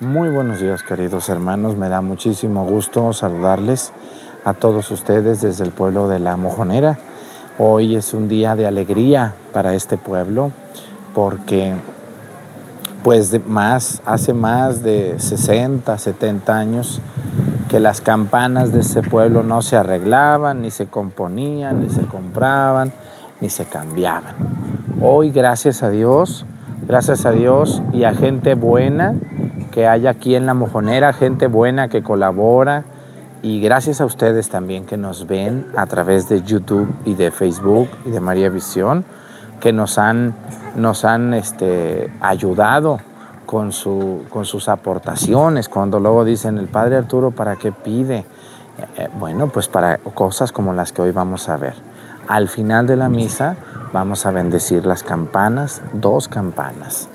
[0.00, 3.92] Muy buenos días queridos hermanos, me da muchísimo gusto saludarles
[4.46, 6.98] a todos ustedes desde el pueblo de La Mojonera.
[7.58, 10.52] Hoy es un día de alegría para este pueblo
[11.14, 11.74] porque
[13.02, 17.02] pues más hace más de 60, 70 años
[17.68, 22.90] que las campanas de ese pueblo no se arreglaban, ni se componían, ni se compraban,
[23.42, 24.34] ni se cambiaban.
[25.02, 26.46] Hoy gracias a Dios,
[26.88, 29.14] gracias a Dios y a gente buena
[29.70, 32.84] que hay aquí en La Mojonera, gente buena que colabora
[33.42, 37.88] y gracias a ustedes también que nos ven a través de YouTube y de Facebook
[38.04, 39.04] y de María Visión,
[39.60, 40.34] que nos han,
[40.76, 43.00] nos han este, ayudado
[43.46, 48.18] con, su, con sus aportaciones, cuando luego dicen, el Padre Arturo, ¿para qué pide?
[48.18, 48.24] Eh,
[48.96, 51.74] eh, bueno, pues para cosas como las que hoy vamos a ver.
[52.28, 53.56] Al final de la misa
[53.92, 57.08] vamos a bendecir las campanas, dos campanas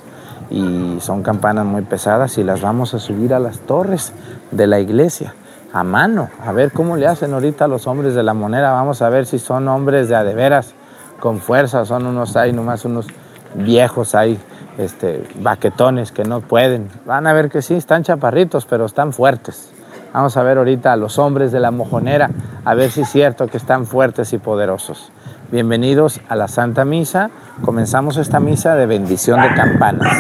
[0.49, 4.13] y son campanas muy pesadas y las vamos a subir a las torres
[4.52, 5.34] de la iglesia
[5.74, 9.10] a mano, a ver cómo le hacen ahorita los hombres de la moneda, vamos a
[9.10, 10.74] ver si son hombres de adeveras
[11.20, 13.07] con fuerza, son unos hay nomás unos
[13.55, 14.40] viejos hay
[14.77, 16.90] este baquetones que no pueden.
[17.05, 19.71] Van a ver que sí, están chaparritos, pero están fuertes.
[20.13, 22.30] Vamos a ver ahorita a los hombres de la mojonera,
[22.63, 25.12] a ver si es cierto que están fuertes y poderosos.
[25.51, 27.29] Bienvenidos a la Santa Misa.
[27.63, 30.12] Comenzamos esta misa de bendición de campanas.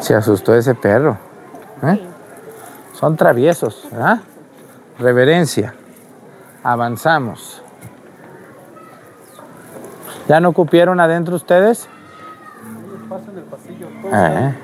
[0.00, 1.16] Se asustó ese perro.
[1.84, 2.00] ¿eh?
[2.94, 3.86] Son traviesos.
[3.92, 4.22] ¿verdad?
[4.98, 5.74] Reverencia.
[6.64, 7.62] Avanzamos.
[10.28, 11.88] ¿Ya no cupieron adentro ustedes?
[14.12, 14.54] Eh.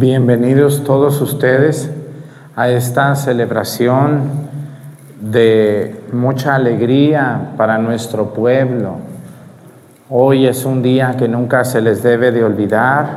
[0.00, 1.90] Bienvenidos todos ustedes
[2.54, 4.30] a esta celebración
[5.20, 8.98] de mucha alegría para nuestro pueblo,
[10.08, 13.08] Hoy es un día que nunca se les debe de olvidar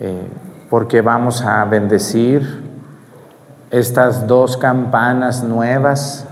[0.00, 0.26] eh,
[0.68, 2.60] porque vamos a bendecir
[3.70, 6.26] estas dos campanas nuevas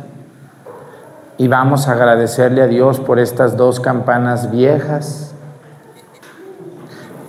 [1.38, 5.35] y vamos a agradecerle a Dios por estas dos campanas viejas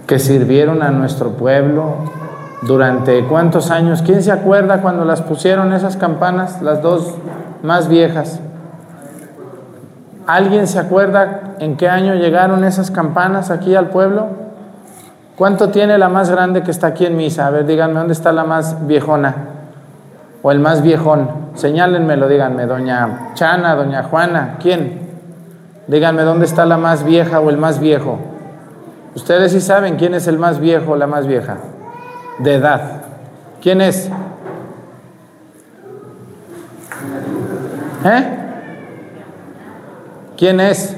[0.08, 1.96] que sirvieron a nuestro pueblo
[2.62, 4.02] durante cuántos años.
[4.02, 7.14] ¿Quién se acuerda cuando las pusieron esas campanas, las dos
[7.62, 8.40] más viejas?
[10.26, 14.28] ¿Alguien se acuerda en qué año llegaron esas campanas aquí al pueblo?
[15.36, 17.46] ¿Cuánto tiene la más grande que está aquí en misa?
[17.46, 19.36] A ver, díganme, ¿dónde está la más viejona?
[20.42, 21.30] O el más viejón.
[21.56, 25.00] Señálenmelo, díganme, doña Chana, doña Juana, ¿quién?
[25.88, 28.37] Díganme, ¿dónde está la más vieja o el más viejo?
[29.18, 31.58] Ustedes sí saben quién es el más viejo o la más vieja.
[32.38, 33.02] De edad.
[33.60, 34.12] ¿Quién es?
[38.06, 38.24] ¿Eh?
[40.38, 40.96] ¿Quién es?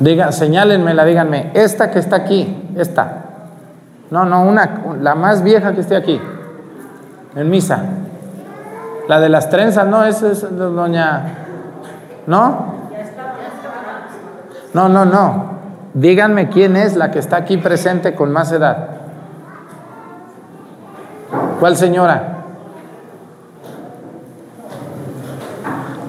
[0.00, 3.24] Diga, señálenmela, díganme, esta que está aquí, esta.
[4.10, 6.18] No, no, una, la más vieja que esté aquí,
[7.36, 7.82] en misa.
[9.08, 11.34] La de las trenzas, no, esa es doña.
[12.26, 12.77] ¿No?
[14.74, 15.58] No, no, no.
[15.94, 18.88] Díganme quién es la que está aquí presente con más edad.
[21.58, 22.36] ¿Cuál señora?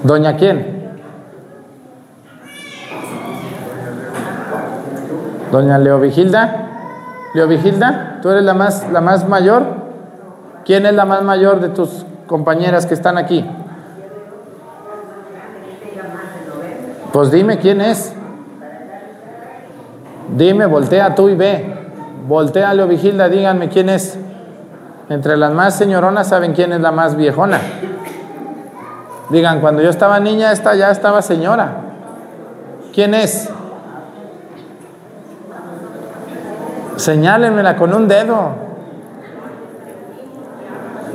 [0.04, 0.80] ¿Doña quién?
[5.52, 6.68] ¿Doña Leovigilda?
[7.34, 9.64] Leovigilda, ¿tú eres la más, la más mayor?
[10.66, 13.46] ¿Quién es la más mayor de tus compañeras que están aquí?
[17.12, 18.14] Pues dime quién es.
[20.36, 21.76] Dime, voltea tú y ve.
[22.28, 24.18] Voltea, Leovigilda, díganme quién es.
[25.10, 27.60] Entre las más señoronas saben quién es la más viejona.
[29.30, 31.78] Digan, cuando yo estaba niña, esta ya estaba señora.
[32.94, 33.50] ¿Quién es?
[36.96, 38.70] Señálenmela con un dedo.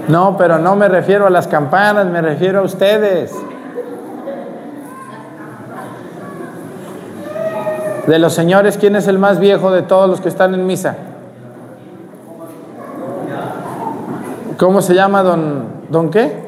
[0.08, 3.32] No, pero no me refiero a las campanas, me refiero a ustedes.
[8.06, 10.96] De los señores, ¿quién es el más viejo de todos los que están en misa?
[14.58, 16.44] ¿Cómo se llama don, don qué?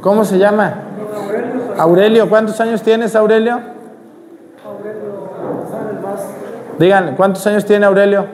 [0.00, 0.74] ¿Cómo se llama?
[1.78, 2.28] Aurelio.
[2.28, 3.60] ¿Cuántos años tienes, Aurelio?
[6.78, 8.26] Digan, ¿cuántos años tiene Aurelio?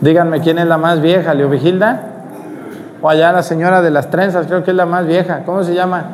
[0.00, 2.00] Díganme quién es la más vieja, Leovigilda.
[3.00, 5.42] O allá la señora de las trenzas, creo que es la más vieja.
[5.44, 6.04] ¿Cómo se llama?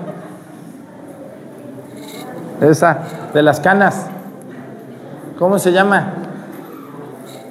[2.61, 2.99] Esa,
[3.33, 4.07] de las canas.
[5.39, 6.15] ¿Cómo se llama?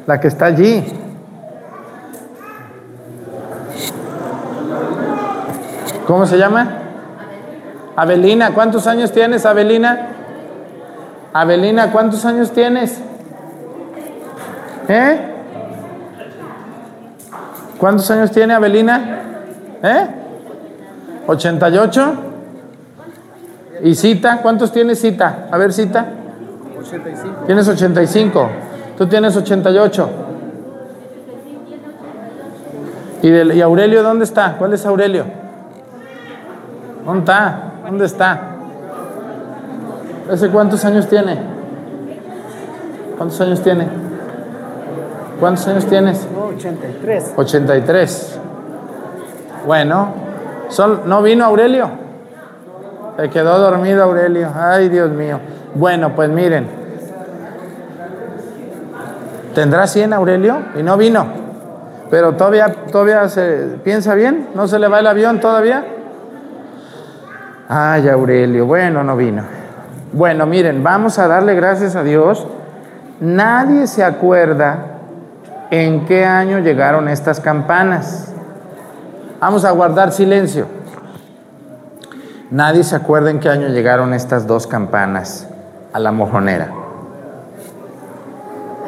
[0.08, 0.86] La que está allí.
[6.08, 6.68] ¿Cómo se llama?
[7.96, 8.54] Abelina.
[8.54, 10.08] ¿Cuántos años tienes, Abelina?
[11.34, 13.00] Abelina, ¿cuántos años tienes?
[14.90, 15.31] ¿Eh?
[17.82, 19.22] ¿Cuántos años tiene Abelina?
[19.82, 20.08] ¿Eh?
[21.26, 22.14] ¿88?
[23.82, 24.40] ¿Y Cita?
[24.44, 25.48] ¿Cuántos tiene Cita?
[25.50, 26.06] A ver, Cita.
[27.48, 28.50] Tienes 85.
[29.00, 30.10] Tú tienes 88.
[33.24, 34.58] ¿Y, ¿Y Aurelio dónde está?
[34.60, 35.26] ¿Cuál es Aurelio?
[37.04, 37.64] ¿Dónde está?
[37.84, 38.42] ¿Dónde está?
[40.32, 41.40] ¿Ese cuántos años tiene?
[43.18, 44.11] ¿Cuántos años tiene?
[45.42, 46.28] ¿Cuántos años tienes?
[46.40, 47.34] 83.
[47.36, 48.40] 83.
[49.66, 50.14] Bueno,
[51.08, 51.90] ¿no vino Aurelio?
[53.18, 54.50] Se quedó dormido Aurelio.
[54.56, 55.40] Ay, Dios mío.
[55.74, 56.68] Bueno, pues miren.
[59.56, 60.60] ¿Tendrá 100 Aurelio?
[60.80, 61.26] Y no vino.
[62.12, 64.50] Pero todavía, todavía se piensa bien.
[64.54, 65.84] ¿No se le va el avión todavía?
[67.68, 68.68] Ay, Aurelio.
[68.68, 69.42] Bueno, no vino.
[70.14, 72.46] Bueno, miren, vamos a darle gracias a Dios.
[73.20, 74.92] Nadie se acuerda
[75.72, 78.34] en qué año llegaron estas campanas.
[79.40, 80.68] Vamos a guardar silencio.
[82.52, 85.48] Nadie se acuerda en qué año llegaron estas dos campanas
[85.94, 86.70] a la mojonera.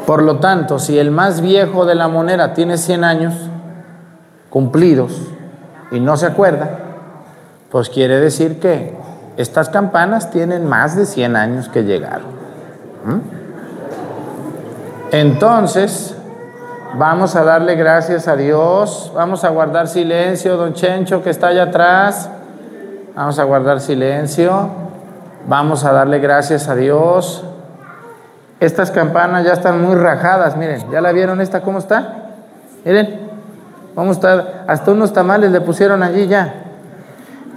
[0.06, 3.34] Por lo tanto, si el más viejo de la monera tiene 100 años
[4.50, 5.22] cumplidos
[5.92, 6.80] y no se acuerda,
[7.72, 8.98] pues quiere decir que
[9.38, 12.28] estas campanas tienen más de 100 años que llegaron.
[13.06, 13.20] ¿Mm?
[15.12, 16.18] Entonces,
[16.96, 21.64] vamos a darle gracias a Dios, vamos a guardar silencio, don Chencho que está allá
[21.64, 22.30] atrás,
[23.16, 24.70] vamos a guardar silencio,
[25.48, 27.44] vamos a darle gracias a Dios
[28.60, 32.30] Estas campanas ya están muy rajadas, miren, ¿ya la vieron esta cómo está?
[32.86, 33.30] Miren,
[33.94, 36.54] cómo está, hasta unos tamales le pusieron allí ya.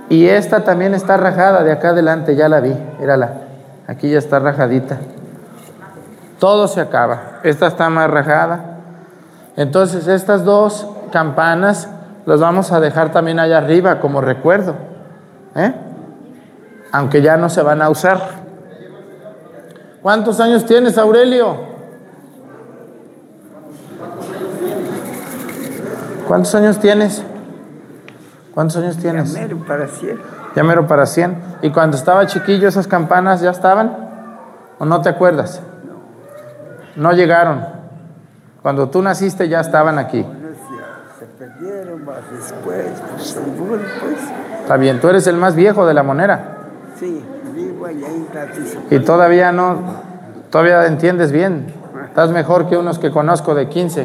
[0.09, 3.31] Y esta también está rajada de acá adelante, ya la vi, mírala,
[3.87, 4.99] aquí ya está rajadita.
[6.40, 8.75] Todo se acaba, esta está más rajada.
[9.56, 11.88] Entonces estas dos campanas
[12.26, 14.75] las vamos a dejar también allá arriba como recuerdo,
[15.54, 15.72] ¿eh?
[16.92, 18.20] aunque ya no se van a usar.
[20.02, 21.56] ¿Cuántos años tienes, Aurelio?
[26.28, 27.22] ¿Cuántos años tienes?
[28.52, 29.32] ¿Cuántos años tienes?
[29.32, 30.20] Ya mero para 100.
[30.54, 31.36] Ya mero para 100.
[31.62, 33.96] ¿Y cuando estaba chiquillo esas campanas ya estaban?
[34.78, 35.60] ¿O no te acuerdas?
[36.96, 37.75] No llegaron.
[38.66, 40.26] Cuando tú naciste ya estaban aquí.
[41.20, 43.38] Se perdieron más después, pues,
[44.00, 44.16] pues.
[44.62, 46.66] Está bien, tú eres el más viejo de la monera.
[46.99, 47.25] Sí.
[48.90, 49.78] Y todavía no,
[50.50, 51.73] todavía entiendes bien.
[52.08, 54.04] Estás mejor que unos que conozco de 15,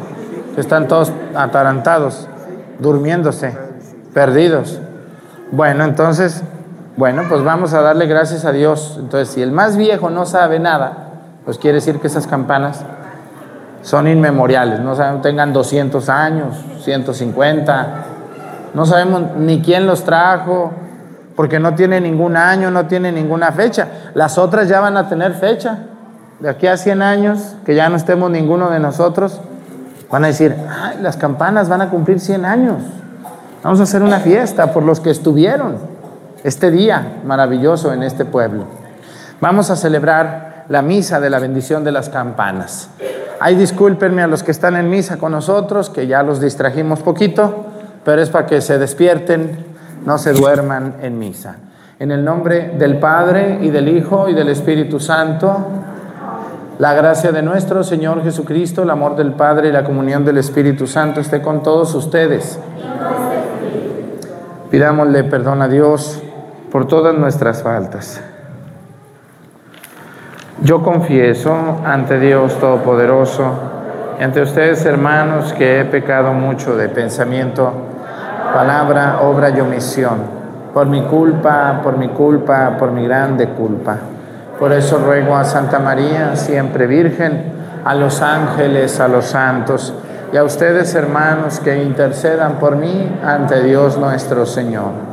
[0.53, 2.27] que están todos atarantados,
[2.77, 3.58] durmiéndose,
[4.13, 4.80] perdidos.
[5.51, 6.44] Bueno, entonces,
[6.98, 8.98] bueno, pues vamos a darle gracias a Dios.
[9.00, 11.13] Entonces, si el más viejo no sabe nada,
[11.46, 12.86] pues quiere decir que esas campanas
[13.82, 17.88] son inmemoriales, no sabemos, tengan 200 años, 150,
[18.74, 20.72] no sabemos ni quién los trajo,
[21.36, 23.88] porque no tiene ningún año, no tiene ninguna fecha.
[24.14, 25.80] Las otras ya van a tener fecha.
[26.40, 29.40] De aquí a 100 años, que ya no estemos ninguno de nosotros,
[30.10, 32.78] van a decir, Ay, las campanas van a cumplir 100 años.
[33.64, 35.78] Vamos a hacer una fiesta por los que estuvieron
[36.44, 38.66] este día maravilloso en este pueblo.
[39.40, 42.90] Vamos a celebrar la misa de la bendición de las campanas.
[43.44, 47.66] Ay, discúlpenme a los que están en misa con nosotros, que ya los distrajimos poquito,
[48.06, 49.66] pero es para que se despierten
[50.06, 51.56] no se duerman en misa.
[51.98, 55.58] En el nombre del Padre y del Hijo y del Espíritu Santo,
[56.78, 60.86] la gracia de nuestro Señor Jesucristo, el amor del Padre y la comunión del Espíritu
[60.86, 62.60] Santo esté con todos ustedes.
[64.70, 66.22] Pidámosle perdón a Dios
[66.72, 68.22] por todas nuestras faltas.
[70.63, 73.72] Yo confieso ante Dios Todopoderoso
[74.24, 77.74] ante ustedes, hermanos, que he pecado mucho de pensamiento
[78.53, 80.20] palabra, obra y omisión.
[80.72, 83.98] Por mi culpa, por mi culpa, por mi grande culpa.
[84.60, 87.53] Por eso ruego a Santa María, siempre Virgen,
[87.84, 89.91] a los ángeles, a los santos
[90.32, 95.11] y a ustedes hermanos que intercedan por mí ante Dios nuestro Señor.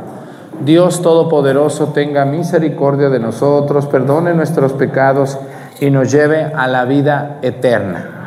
[0.61, 5.37] Dios Todopoderoso tenga misericordia de nosotros, perdone nuestros pecados
[5.79, 8.18] y nos lleve a la vida eterna.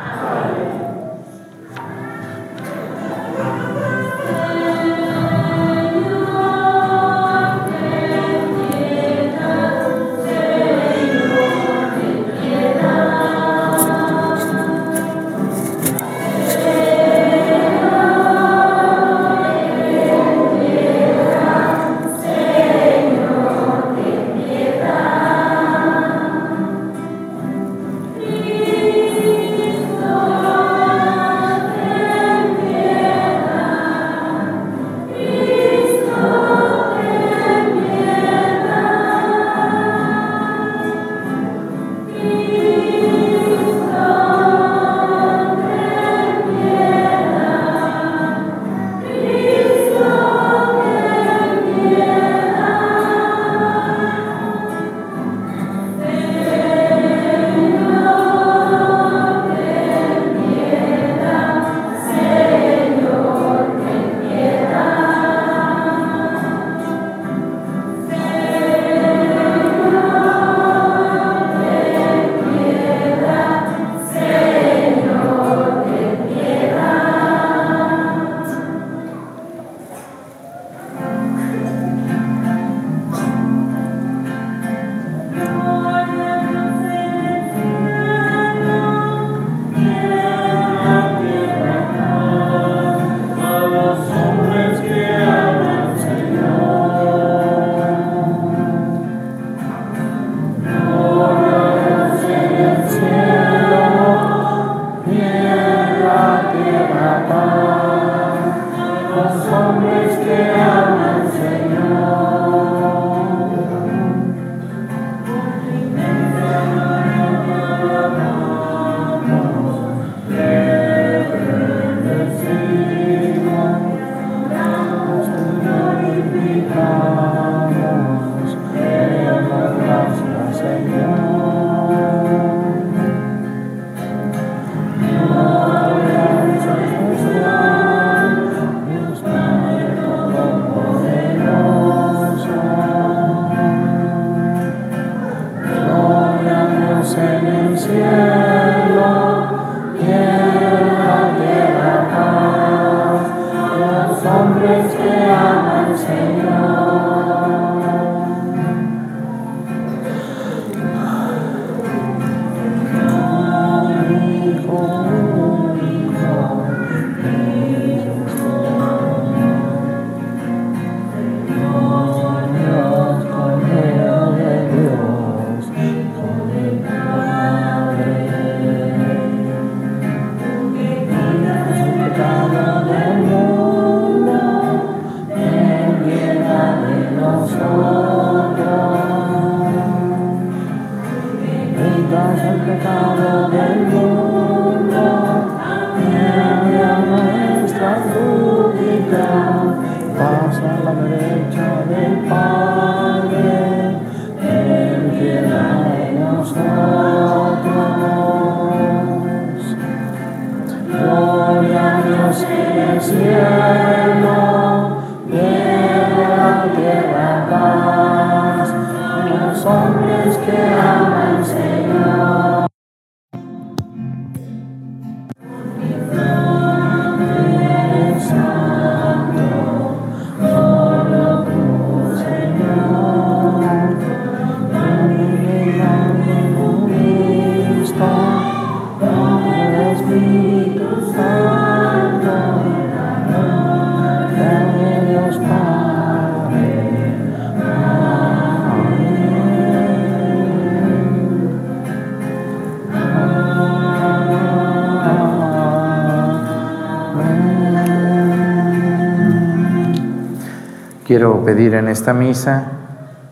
[261.53, 262.63] Pedir en esta misa,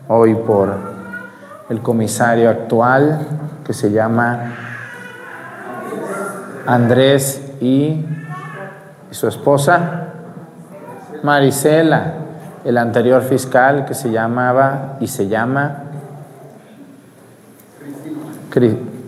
[0.06, 0.76] hoy por
[1.68, 3.18] el comisario actual,
[3.64, 4.52] que se llama
[6.64, 8.06] Andrés y,
[9.10, 10.04] su esposa,
[11.24, 12.12] Marisela,
[12.64, 15.82] el anterior fiscal que se llamaba y se llama...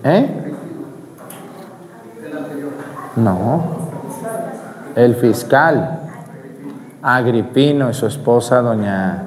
[0.02, 0.54] ¿Eh?
[3.14, 3.64] No,
[4.96, 6.00] el fiscal.
[7.06, 9.22] Agripino y su esposa, doña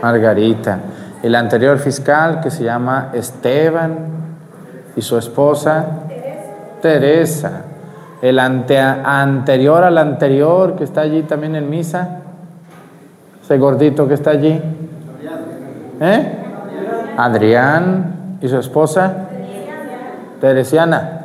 [0.00, 0.78] Margarita.
[1.22, 3.96] El anterior fiscal que se llama Esteban
[4.94, 5.84] y su esposa
[6.80, 7.62] Teresa.
[8.22, 12.20] El ante- anterior al anterior que está allí también en misa.
[13.42, 14.60] Ese gordito que está allí.
[16.00, 16.38] ¿Eh?
[17.16, 19.12] Adrián y su esposa
[20.40, 21.22] Teresiana.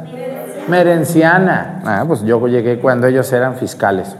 [0.67, 1.81] Merenciana.
[1.85, 4.15] Ah, pues yo llegué cuando ellos eran fiscales.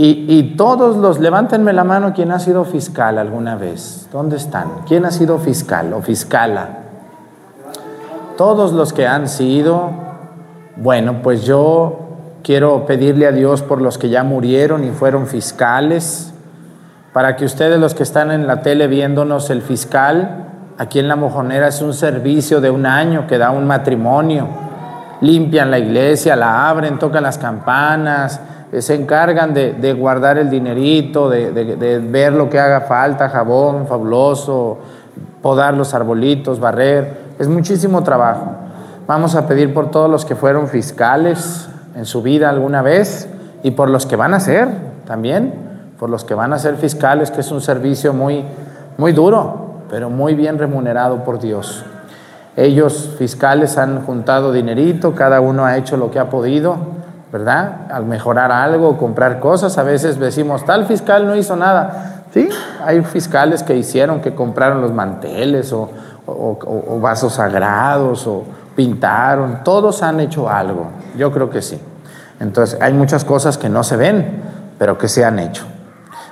[0.00, 4.08] Y, todos los, levántenme la mano quien ha sido fiscal alguna vez.
[4.12, 4.68] ¿Dónde están?
[4.86, 6.68] ¿Quién ha sido fiscal o fiscala?
[8.36, 9.90] Todos los que han sido,
[10.76, 11.98] bueno, pues yo
[12.44, 16.32] quiero pedirle a Dios por los que ya murieron y fueron fiscales,
[17.12, 20.46] para que ustedes los que están en la tele viéndonos, el fiscal
[20.78, 24.46] aquí en La Mojonera es un servicio de un año que da un matrimonio.
[25.22, 28.40] Limpian la iglesia, la abren, tocan las campanas,
[28.78, 33.28] se encargan de, de guardar el dinerito, de, de- de ver lo que haga falta,
[33.28, 34.78] jabón fabuloso,
[35.42, 37.28] podar los arbolitos, barrer.
[37.38, 38.52] Es muchísimo trabajo.
[39.06, 43.28] Vamos a pedir por todos los que fueron fiscales en su vida alguna vez
[43.62, 44.68] y por los que van a ser
[45.06, 45.54] también,
[45.98, 48.44] por los que van a ser fiscales, que es un servicio muy,
[48.98, 51.84] muy duro, pero muy bien remunerado por Dios.
[52.56, 56.76] Ellos fiscales han juntado dinerito, cada uno ha hecho lo que ha podido,
[57.32, 57.86] ¿verdad?
[57.90, 62.22] Al mejorar algo, comprar cosas, a veces decimos, tal fiscal no hizo nada.
[62.32, 62.48] Sí,
[62.84, 65.90] hay fiscales que hicieron, que compraron los manteles o,
[66.26, 68.44] o- vasos sagrados o
[68.76, 71.80] pintaron, todos han hecho algo, yo creo que sí.
[72.40, 74.40] Entonces, hay muchas cosas que no se ven,
[74.78, 75.64] pero que se han hecho.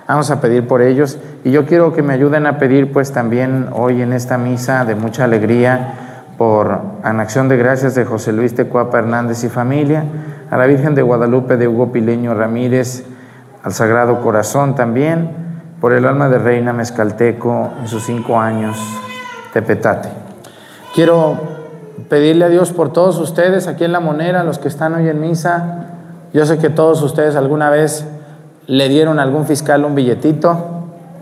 [0.06, 3.68] Vamos a pedir por ellos y yo quiero que me ayuden a pedir pues también
[3.72, 5.94] hoy en esta misa de mucha alegría
[6.38, 10.04] por en de gracias de José Luis Tecuapa Hernández y familia,
[10.50, 13.04] a la Virgen de Guadalupe de Hugo Pileño Ramírez,
[13.62, 15.30] al Sagrado Corazón también,
[15.80, 18.76] por el alma de Reina Mezcalteco en sus cinco años
[19.52, 20.08] de petate.
[20.94, 21.36] Quiero
[22.08, 25.20] pedirle a Dios por todos ustedes aquí en La Monera, los que están hoy en
[25.20, 25.86] misa.
[26.32, 28.06] Yo sé que todos ustedes alguna vez
[28.66, 30.56] le dieron a algún fiscal un billetito,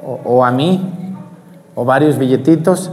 [0.04, 1.16] o, o a mí,
[1.74, 2.92] o varios billetitos,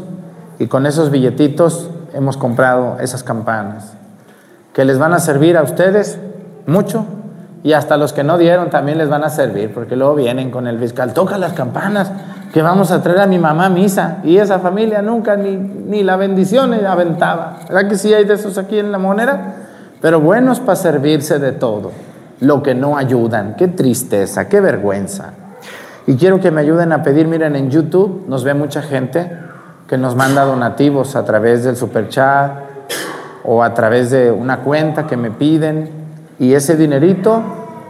[0.60, 3.96] y con esos billetitos hemos comprado esas campanas,
[4.74, 6.18] que les van a servir a ustedes
[6.66, 7.06] mucho,
[7.64, 10.68] y hasta los que no dieron también les van a servir, porque luego vienen con
[10.68, 12.12] el fiscal, toca las campanas,
[12.52, 16.04] que vamos a traer a mi mamá a misa, y esa familia nunca ni, ni
[16.04, 17.60] la bendición aventaba.
[17.68, 19.56] ¿Verdad que sí hay de esos aquí en la monera?
[20.02, 21.92] Pero buenos para servirse de todo,
[22.40, 25.34] lo que no ayudan, qué tristeza, qué vergüenza.
[26.08, 29.32] Y quiero que me ayuden a pedir, miren, en YouTube nos ve mucha gente
[29.88, 32.71] que nos manda donativos a través del super chat
[33.44, 35.90] o a través de una cuenta que me piden
[36.40, 37.42] y ese dinerito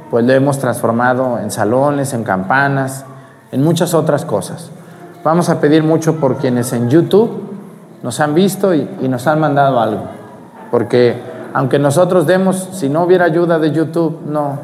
[0.09, 3.05] pues lo hemos transformado en salones, en campanas,
[3.51, 4.69] en muchas otras cosas.
[5.23, 7.49] Vamos a pedir mucho por quienes en YouTube
[8.03, 10.03] nos han visto y, y nos han mandado algo,
[10.69, 11.15] porque
[11.53, 14.59] aunque nosotros demos, si no hubiera ayuda de YouTube, no,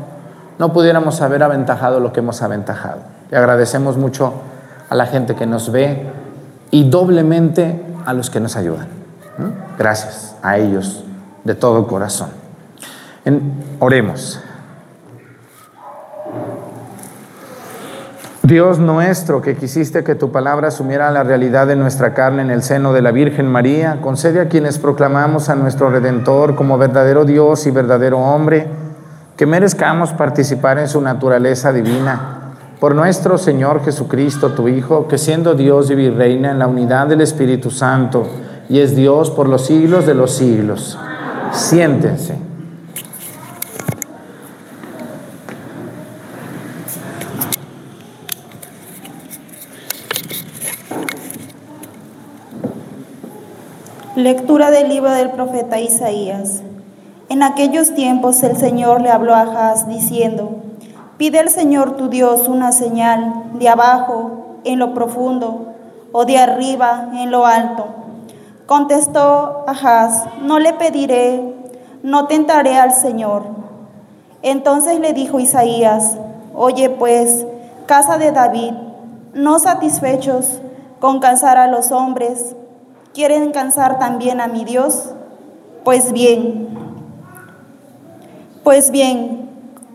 [0.58, 3.00] no pudiéramos haber aventajado lo que hemos aventajado.
[3.32, 4.34] Y agradecemos mucho
[4.90, 6.10] a la gente que nos ve
[6.72, 8.88] y doblemente a los que nos ayudan.
[9.78, 11.04] Gracias a ellos
[11.44, 12.30] de todo corazón.
[13.26, 14.42] En- oremos.
[18.44, 22.64] Dios nuestro, que quisiste que tu palabra asumiera la realidad de nuestra carne en el
[22.64, 27.68] seno de la Virgen María, concede a quienes proclamamos a nuestro Redentor como verdadero Dios
[27.68, 28.68] y verdadero hombre,
[29.36, 32.54] que merezcamos participar en su naturaleza divina.
[32.80, 37.22] Por nuestro Señor Jesucristo, tu Hijo, que siendo Dios y virreina en la unidad del
[37.22, 38.26] Espíritu Santo,
[38.70, 40.98] y es Dios por los siglos de los siglos.
[41.54, 42.36] Siéntense.
[54.16, 56.64] Lectura del libro del profeta Isaías.
[57.30, 60.64] En aquellos tiempos el Señor le habló a Ahaz diciendo,
[61.18, 65.74] Pide al Señor tu Dios una señal de abajo en lo profundo
[66.12, 68.07] o de arriba en lo alto.
[68.68, 71.56] Contestó Ahaz, no le pediré,
[72.04, 73.44] no tentaré al Señor.
[74.44, 76.18] Entonces le dijo Isaías,
[76.54, 77.48] Oye pues,
[77.88, 78.74] casa de David,
[79.34, 80.60] no satisfechos
[81.00, 82.56] con cansar a los hombres,
[83.18, 85.10] ¿Quieren cansar también a mi Dios?
[85.84, 86.68] Pues bien,
[88.64, 89.50] pues bien,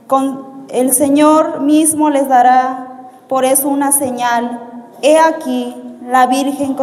[0.09, 4.61] con el Señor mismo les dará por eso una señal.
[5.03, 5.73] He aquí,
[6.05, 6.75] la Virgen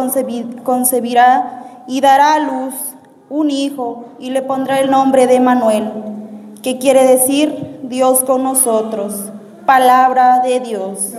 [0.64, 1.59] concebirá
[1.90, 2.74] y dará a luz
[3.28, 5.90] un hijo y le pondrá el nombre de Manuel,
[6.62, 9.32] que quiere decir Dios con nosotros.
[9.66, 11.14] Palabra de Dios.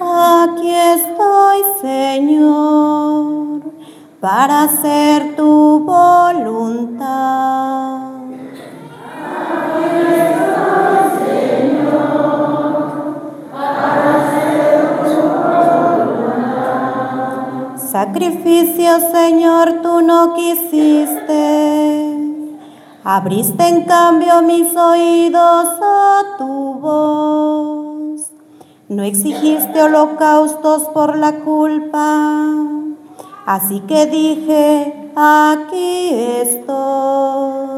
[0.00, 3.60] Aquí estoy, Señor,
[4.20, 7.40] para hacer tu voluntad.
[17.90, 22.16] Sacrificio, Señor, tú no quisiste.
[23.02, 28.30] Abriste en cambio mis oídos a tu voz.
[28.88, 32.54] No exigiste holocaustos por la culpa.
[33.44, 36.10] Así que dije, aquí
[36.44, 37.70] estoy.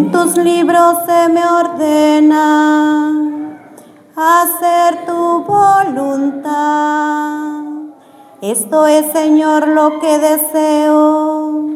[0.00, 3.12] En tus libros se me ordena
[4.16, 6.48] hacer tu voluntad.
[8.40, 11.66] Esto es, Señor, lo que deseo,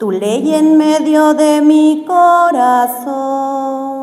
[0.00, 3.99] tu ley en medio de mi corazón.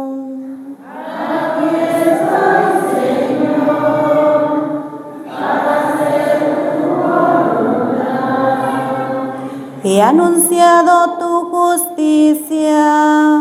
[9.89, 13.37] He anunciado tu justicia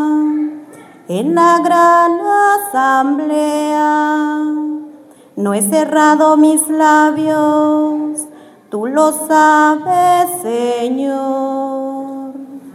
[1.09, 2.21] en la gran
[2.55, 4.45] asamblea.
[5.35, 8.29] No he cerrado mis labios
[8.69, 12.33] Tú lo sabes, Señor.
[12.33, 12.73] Tu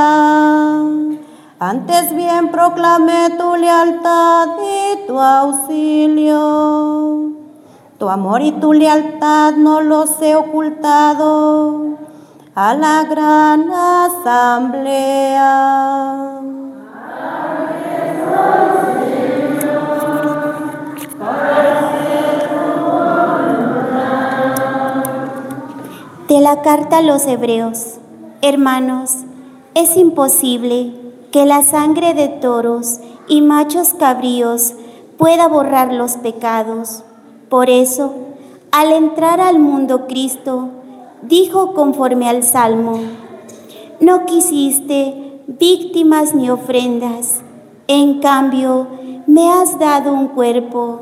[1.60, 6.40] antes bien proclamé tu lealtad y tu auxilio.
[7.98, 11.98] Tu amor y tu lealtad no los he ocultado
[12.56, 15.20] a la gran asamblea.
[26.30, 27.98] De la carta a los hebreos,
[28.42, 29.26] hermanos,
[29.74, 34.74] es imposible que la sangre de toros y machos cabríos
[35.18, 37.04] pueda borrar los pecados.
[37.50, 38.14] Por eso,
[38.72, 40.70] al entrar al mundo Cristo,
[41.22, 43.00] dijo conforme al Salmo,
[44.00, 47.42] no quisiste víctimas ni ofrendas,
[47.88, 48.88] en cambio
[49.28, 51.02] me has dado un cuerpo.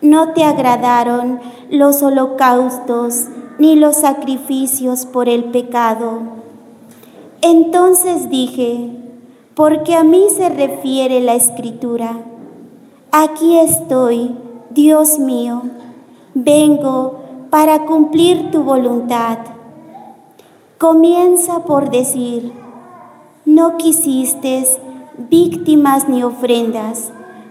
[0.00, 3.26] No te agradaron los holocaustos
[3.58, 6.20] ni los sacrificios por el pecado.
[7.42, 8.99] Entonces dije,
[9.54, 12.18] porque a mí se refiere la escritura,
[13.10, 14.36] aquí estoy,
[14.70, 15.62] Dios mío,
[16.34, 19.38] vengo para cumplir tu voluntad.
[20.78, 22.52] Comienza por decir,
[23.44, 24.64] no quisiste
[25.28, 27.10] víctimas ni ofrendas,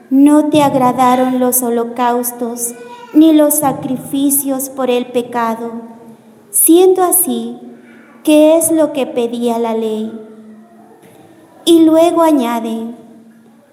[0.10, 2.74] no te agradaron los holocaustos
[3.14, 5.72] ni los sacrificios por el pecado.
[6.52, 7.58] Siendo así,
[8.24, 10.29] ¿qué es lo que pedía la ley?
[11.66, 12.88] Y luego añade,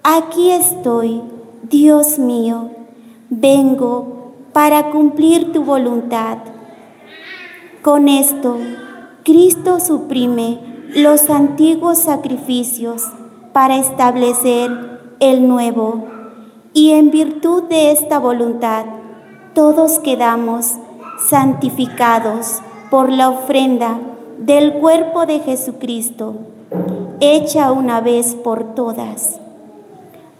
[0.03, 1.21] aquí estoy,
[1.63, 2.69] Dios mío,
[3.29, 6.37] vengo para cumplir tu voluntad.
[7.81, 8.57] Con esto,
[9.23, 10.59] Cristo suprime
[10.95, 13.03] los antiguos sacrificios
[13.53, 16.05] para establecer el nuevo.
[16.73, 18.85] Y en virtud de esta voluntad,
[19.53, 20.73] todos quedamos
[21.29, 23.99] santificados por la ofrenda
[24.37, 26.35] del cuerpo de Jesucristo,
[27.19, 29.39] hecha una vez por todas.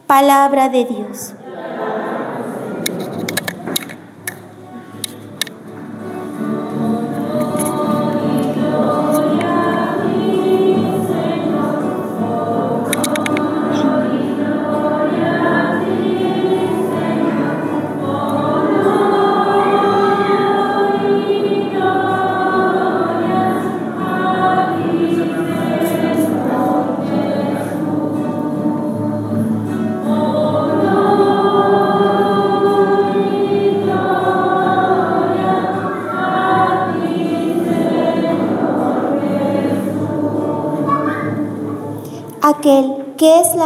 [0.05, 1.33] Palabra de Dios.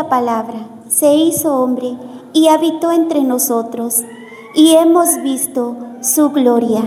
[0.02, 1.96] La palabra se hizo hombre
[2.34, 4.04] y habitó entre nosotros,
[4.56, 6.82] y hemos visto su gloria.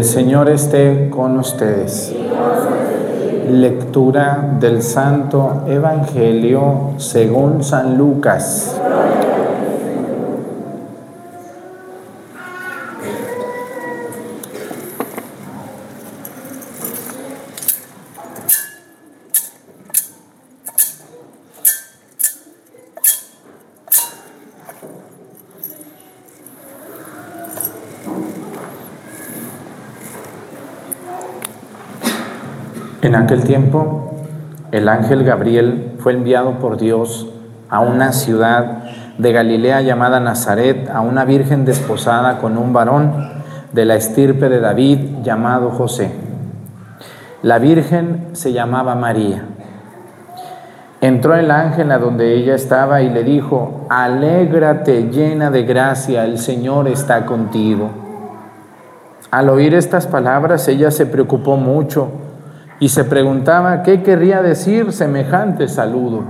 [0.00, 2.10] El Señor esté con ustedes.
[3.50, 8.80] Lectura del Santo Evangelio según San Lucas.
[33.02, 34.14] En aquel tiempo,
[34.72, 37.28] el ángel Gabriel fue enviado por Dios
[37.68, 38.84] a una ciudad
[39.18, 43.12] de Galilea llamada Nazaret, a una virgen desposada con un varón
[43.72, 46.12] de la estirpe de David llamado José.
[47.42, 49.44] La virgen se llamaba María.
[51.00, 56.38] Entró el ángel a donde ella estaba y le dijo, alégrate llena de gracia, el
[56.38, 57.90] Señor está contigo.
[59.30, 62.10] Al oír estas palabras, ella se preocupó mucho
[62.80, 66.24] y se preguntaba qué querría decir semejante saludo.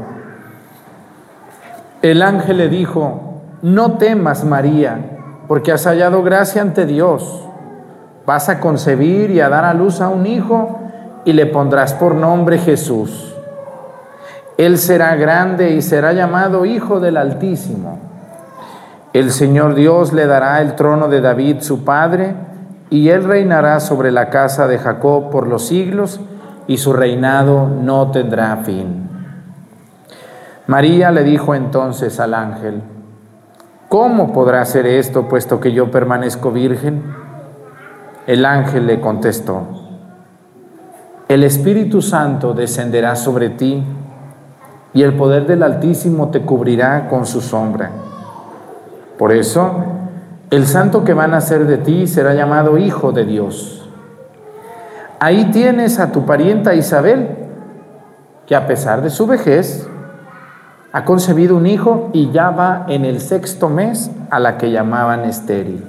[2.02, 4.98] El ángel le dijo, no temas María,
[5.46, 7.46] porque has hallado gracia ante Dios.
[8.26, 10.80] Vas a concebir y a dar a luz a un hijo
[11.24, 13.34] y le pondrás por nombre Jesús.
[14.56, 17.98] Él será grande y será llamado Hijo del Altísimo.
[19.12, 22.34] El Señor Dios le dará el trono de David su padre,
[22.90, 26.20] y él reinará sobre la casa de Jacob por los siglos,
[26.66, 29.09] y su reinado no tendrá fin.
[30.66, 32.83] María le dijo entonces al ángel,
[33.88, 37.03] ¿cómo podrá ser esto puesto que yo permanezco virgen?
[38.27, 39.66] El ángel le contestó,
[41.31, 43.85] el Espíritu Santo descenderá sobre ti
[44.92, 47.90] y el poder del Altísimo te cubrirá con su sombra.
[49.16, 49.85] Por eso,
[50.51, 53.80] el santo que va a nacer de ti será llamado Hijo de Dios.
[55.20, 57.28] Ahí tienes a tu parienta Isabel,
[58.46, 59.87] que a pesar de su vejez,
[60.92, 65.26] ha concebido un hijo y ya va en el sexto mes a la que llamaban
[65.26, 65.85] estéril.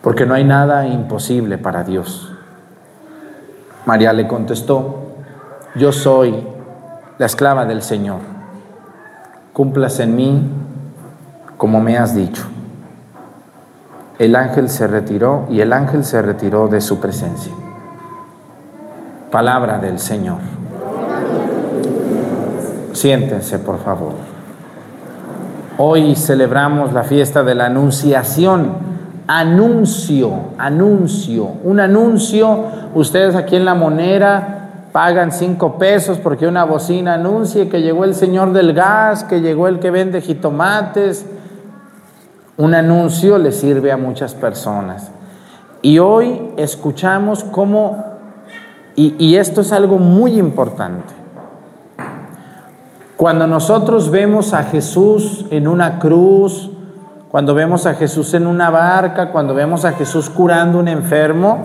[0.00, 2.32] Porque no hay nada imposible para Dios.
[3.84, 5.02] María le contestó,
[5.74, 6.42] yo soy
[7.18, 8.20] la esclava del Señor.
[9.52, 10.50] Cumplas en mí
[11.58, 12.46] como me has dicho.
[14.18, 17.52] El ángel se retiró y el ángel se retiró de su presencia.
[19.30, 20.38] Palabra del Señor.
[22.92, 24.12] Siéntense, por favor.
[25.76, 28.86] Hoy celebramos la fiesta de la Anunciación.
[29.26, 32.64] Anuncio, anuncio, un anuncio.
[32.94, 38.14] Ustedes aquí en la monera pagan cinco pesos porque una bocina anuncie que llegó el
[38.14, 41.26] señor del gas, que llegó el que vende jitomates.
[42.58, 45.10] Un anuncio le sirve a muchas personas.
[45.82, 48.04] Y hoy escuchamos cómo,
[48.94, 51.14] y, esto es algo muy importante,
[53.16, 56.70] Cuando nosotros vemos a Jesús en una cruz,
[57.30, 61.58] cuando vemos a Jesús en una barca, cuando vemos a Jesús curando un enfermo,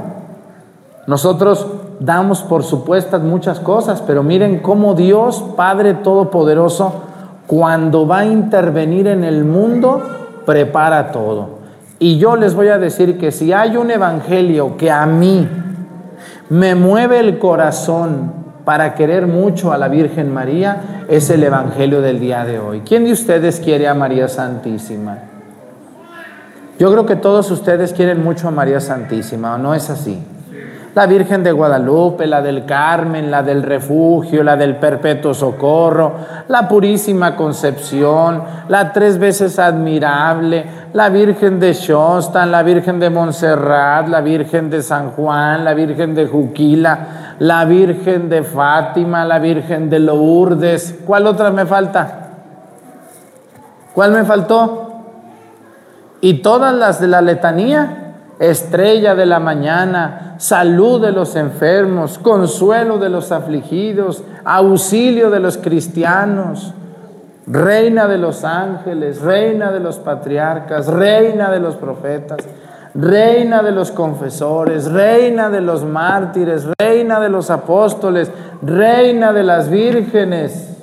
[1.07, 1.67] nosotros
[1.99, 6.93] damos por supuestas muchas cosas, pero miren cómo Dios, Padre Todopoderoso,
[7.47, 10.01] cuando va a intervenir en el mundo,
[10.45, 11.61] prepara todo.
[11.99, 15.47] Y yo les voy a decir que si hay un evangelio que a mí
[16.49, 18.33] me mueve el corazón
[18.65, 22.81] para querer mucho a la Virgen María, es el evangelio del día de hoy.
[22.85, 25.17] ¿Quién de ustedes quiere a María Santísima?
[26.79, 30.19] Yo creo que todos ustedes quieren mucho a María Santísima, ¿o no es así?
[30.93, 36.13] La Virgen de Guadalupe, la del Carmen, la del Refugio, la del Perpetuo Socorro,
[36.49, 44.09] la Purísima Concepción, la tres veces admirable, la Virgen de Shostan, la Virgen de Montserrat,
[44.09, 49.89] la Virgen de San Juan, la Virgen de Juquila, la Virgen de Fátima, la Virgen
[49.89, 50.99] de Lourdes.
[51.05, 52.17] ¿Cuál otra me falta?
[53.93, 54.87] ¿Cuál me faltó?
[56.19, 58.00] Y todas las de la letanía
[58.41, 65.57] estrella de la mañana, salud de los enfermos, consuelo de los afligidos, auxilio de los
[65.57, 66.73] cristianos,
[67.45, 72.39] reina de los ángeles, reina de los patriarcas, reina de los profetas,
[72.95, 78.31] reina de los confesores, reina de los mártires, reina de los apóstoles,
[78.63, 80.77] reina de las vírgenes.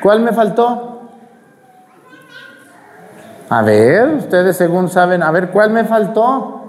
[0.00, 0.93] ¿Cuál me faltó?
[3.54, 6.62] A ver, ustedes según saben, a ver, ¿cuál me faltó?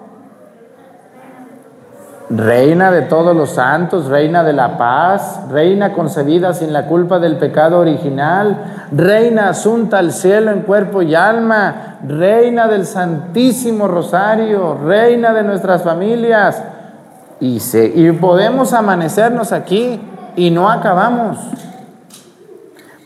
[2.29, 7.37] Reina de todos los santos, reina de la paz, reina concebida sin la culpa del
[7.37, 15.33] pecado original, reina asunta al cielo en cuerpo y alma, reina del Santísimo Rosario, reina
[15.33, 16.61] de nuestras familias.
[17.39, 17.59] Y,
[17.95, 19.99] y podemos amanecernos aquí
[20.35, 21.39] y no acabamos.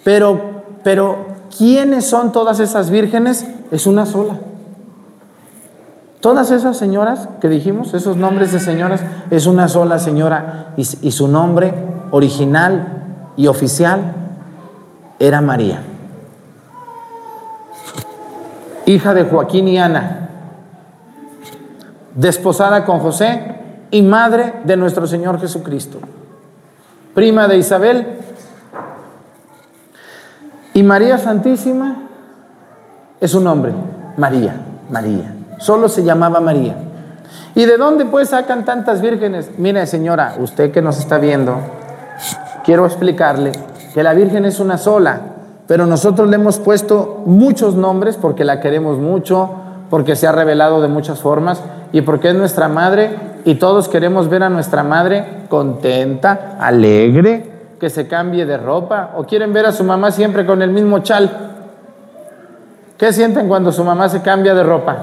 [0.03, 3.47] Pero, pero, ¿quiénes son todas esas vírgenes?
[3.71, 4.39] Es una sola.
[6.21, 9.01] Todas esas señoras que dijimos, esos nombres de señoras,
[9.31, 10.73] es una sola señora.
[10.75, 11.73] Y, su nombre
[12.11, 14.13] original y oficial
[15.17, 15.81] era María,
[18.85, 20.29] hija de Joaquín y Ana,
[22.15, 23.55] desposada con José
[23.91, 25.99] y madre de nuestro Señor Jesucristo,
[27.13, 28.07] prima de Isabel
[30.73, 32.08] y María Santísima
[33.21, 33.73] es un nombre,
[34.17, 34.55] María,
[34.89, 35.33] María.
[35.57, 36.75] Solo se llamaba María.
[37.55, 39.51] ¿Y de dónde pues sacan tantas vírgenes?
[39.57, 41.57] Mire, señora, usted que nos está viendo,
[42.63, 43.51] quiero explicarle
[43.93, 45.21] que la Virgen es una sola,
[45.67, 49.49] pero nosotros le hemos puesto muchos nombres porque la queremos mucho,
[49.89, 54.29] porque se ha revelado de muchas formas y porque es nuestra madre y todos queremos
[54.29, 59.71] ver a nuestra madre contenta, alegre, que se cambie de ropa o quieren ver a
[59.71, 61.58] su mamá siempre con el mismo chal.
[62.99, 64.97] ¿Qué sienten cuando su mamá se cambia de ropa?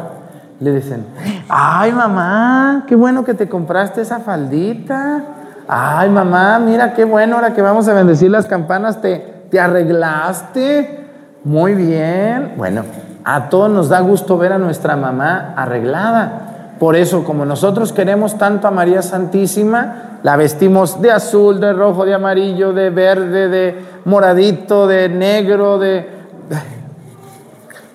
[0.61, 1.07] Le dicen,
[1.49, 5.23] ay mamá, qué bueno que te compraste esa faldita.
[5.67, 11.07] Ay mamá, mira qué bueno, ahora que vamos a bendecir las campanas, te, te arreglaste.
[11.43, 12.53] Muy bien.
[12.59, 12.85] Bueno,
[13.25, 16.75] a todos nos da gusto ver a nuestra mamá arreglada.
[16.79, 22.05] Por eso, como nosotros queremos tanto a María Santísima, la vestimos de azul, de rojo,
[22.05, 23.75] de amarillo, de verde, de
[24.05, 26.15] moradito, de negro, de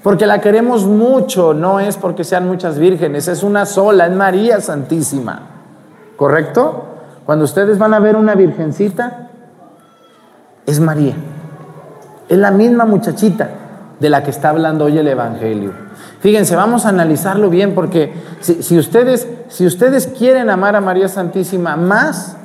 [0.03, 4.59] porque la queremos mucho, no es porque sean muchas vírgenes, es una sola, es María
[4.59, 5.41] Santísima.
[6.15, 6.85] ¿Correcto?
[7.25, 9.29] Cuando ustedes van a ver una virgencita,
[10.65, 11.15] es María.
[12.27, 13.49] Es la misma muchachita
[13.99, 15.71] de la que está hablando hoy el Evangelio.
[16.19, 21.75] Fíjense, vamos a analizarlo bien porque si, ustedes, si ustedes quieren amar a María Santísima
[21.75, 22.37] más,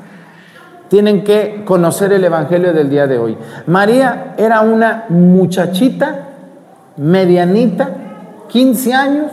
[0.88, 3.38] tienen que conocer el Evangelio del día de hoy.
[3.66, 6.25] María era una muchachita
[6.96, 7.90] medianita,
[8.48, 9.32] 15 años,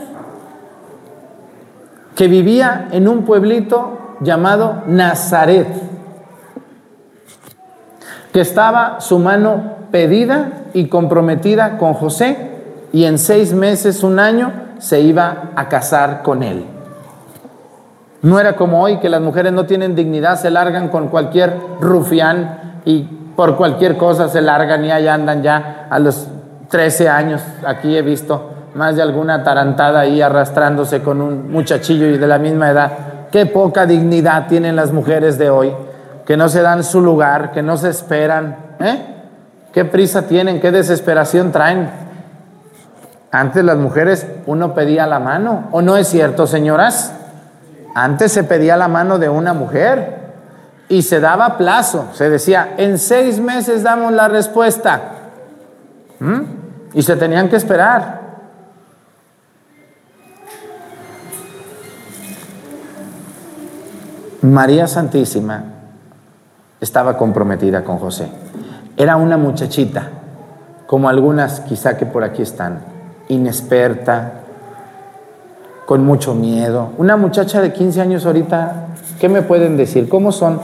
[2.15, 5.67] que vivía en un pueblito llamado Nazaret,
[8.31, 12.51] que estaba su mano pedida y comprometida con José
[12.91, 16.65] y en seis meses, un año, se iba a casar con él.
[18.21, 22.81] No era como hoy que las mujeres no tienen dignidad, se largan con cualquier rufián
[22.85, 23.01] y
[23.35, 26.27] por cualquier cosa se largan y allá andan ya a los
[26.73, 32.17] 13 años, aquí he visto más de alguna tarantada ahí arrastrándose con un muchachillo y
[32.17, 32.91] de la misma edad.
[33.31, 35.71] Qué poca dignidad tienen las mujeres de hoy,
[36.25, 38.57] que no se dan su lugar, que no se esperan.
[38.79, 39.05] ¿eh?
[39.71, 40.59] ¿Qué prisa tienen?
[40.59, 41.91] ¿Qué desesperación traen?
[43.31, 47.13] Antes las mujeres uno pedía la mano, ¿o no es cierto, señoras?
[47.93, 50.23] Antes se pedía la mano de una mujer.
[50.89, 55.01] Y se daba plazo, se decía, en seis meses damos la respuesta.
[56.19, 56.62] ¿Mm?
[56.93, 58.21] Y se tenían que esperar.
[64.41, 65.63] María Santísima
[66.81, 68.27] estaba comprometida con José.
[68.97, 70.09] Era una muchachita,
[70.85, 72.79] como algunas quizá que por aquí están,
[73.29, 74.43] inexperta,
[75.85, 76.89] con mucho miedo.
[76.97, 78.87] Una muchacha de 15 años ahorita,
[79.19, 80.09] ¿qué me pueden decir?
[80.09, 80.59] ¿Cómo son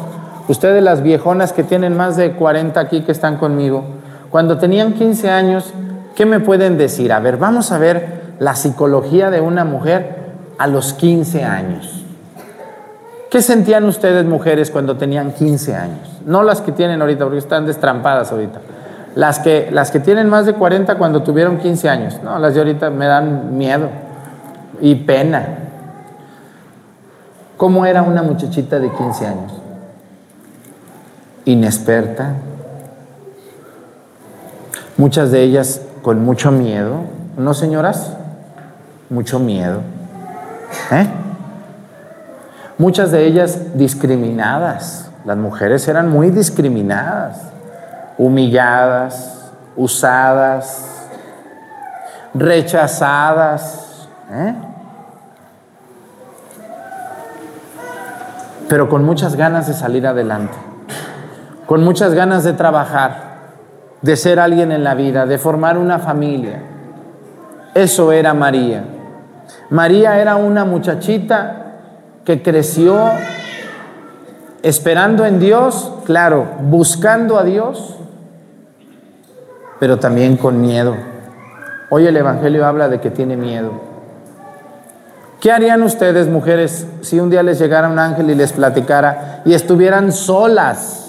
[0.48, 3.84] ustedes las viejonas que tienen más de 40 aquí que están conmigo?
[4.30, 5.74] Cuando tenían 15 años,
[6.20, 7.14] ¿qué me pueden decir?
[7.14, 10.18] A ver, vamos a ver la psicología de una mujer
[10.58, 12.04] a los 15 años.
[13.32, 16.20] ¿Qué sentían ustedes mujeres cuando tenían 15 años?
[16.26, 18.60] No las que tienen ahorita, porque están destrampadas ahorita.
[19.16, 22.20] Las que, las que tienen más de 40 cuando tuvieron 15 años.
[22.22, 23.88] No, las de ahorita me dan miedo
[24.82, 25.48] y pena.
[27.56, 29.54] ¿Cómo era una muchachita de 15 años?
[31.46, 32.34] Inexperta.
[34.98, 37.02] Muchas de ellas con mucho miedo.
[37.38, 38.14] ¿No, señoras?
[39.10, 39.82] Mucho miedo.
[40.92, 41.08] ¿Eh?
[42.78, 45.10] Muchas de ellas discriminadas.
[45.26, 47.42] Las mujeres eran muy discriminadas,
[48.18, 50.86] humilladas, usadas,
[52.34, 54.08] rechazadas.
[54.32, 54.56] ¿eh?
[58.70, 60.58] Pero con muchas ganas de salir adelante,
[61.66, 63.29] con muchas ganas de trabajar,
[64.02, 66.62] de ser alguien en la vida, de formar una familia.
[67.74, 68.84] Eso era María.
[69.70, 71.60] María era una muchachita
[72.24, 72.98] que creció
[74.64, 77.98] esperando en Dios, claro, buscando a Dios,
[79.80, 80.96] pero también con miedo.
[81.90, 83.72] Hoy el Evangelio habla de que tiene miedo.
[85.40, 89.54] ¿Qué harían ustedes, mujeres, si un día les llegara un ángel y les platicara y
[89.54, 91.09] estuvieran solas?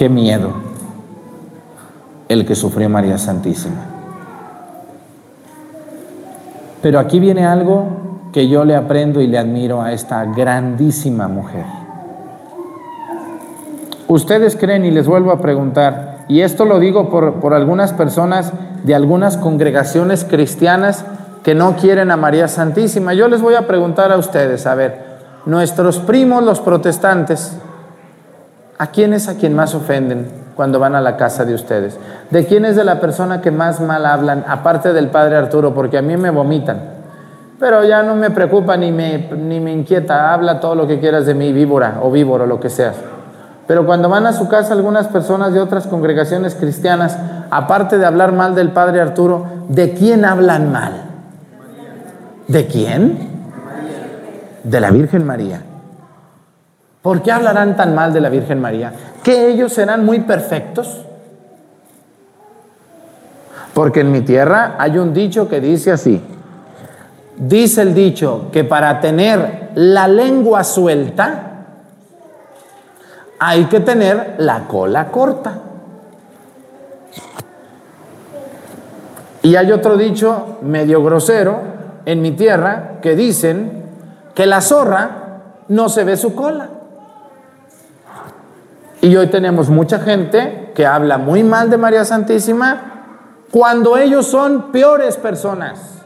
[0.00, 0.54] Qué miedo
[2.30, 3.82] el que sufrió María Santísima.
[6.80, 11.66] Pero aquí viene algo que yo le aprendo y le admiro a esta grandísima mujer.
[14.08, 18.54] Ustedes creen, y les vuelvo a preguntar, y esto lo digo por, por algunas personas
[18.84, 21.04] de algunas congregaciones cristianas
[21.42, 23.12] que no quieren a María Santísima.
[23.12, 27.54] Yo les voy a preguntar a ustedes, a ver, nuestros primos los protestantes,
[28.80, 30.40] ¿a quién es a quien más ofenden?
[30.60, 31.98] cuando van a la casa de ustedes?
[32.28, 35.72] ¿De quién es de la persona que más mal hablan, aparte del padre Arturo?
[35.72, 36.82] Porque a mí me vomitan.
[37.58, 40.34] Pero ya no me preocupa ni me, ni me inquieta.
[40.34, 42.94] Habla todo lo que quieras de mí, víbora o víboro, lo que seas.
[43.66, 47.16] Pero cuando van a su casa algunas personas de otras congregaciones cristianas,
[47.50, 50.92] aparte de hablar mal del padre Arturo, ¿de quién hablan mal?
[52.48, 53.30] ¿De quién?
[54.62, 55.62] De la Virgen María.
[57.02, 58.92] ¿Por qué hablarán tan mal de la Virgen María?
[59.22, 61.06] ¿Que ellos serán muy perfectos?
[63.72, 66.20] Porque en mi tierra hay un dicho que dice así.
[67.36, 71.46] Dice el dicho que para tener la lengua suelta
[73.38, 75.54] hay que tener la cola corta.
[79.42, 81.60] Y hay otro dicho medio grosero
[82.04, 83.84] en mi tierra que dicen
[84.34, 86.68] que la zorra no se ve su cola.
[89.02, 92.90] Y hoy tenemos mucha gente que habla muy mal de María Santísima
[93.50, 96.00] cuando ellos son peores personas.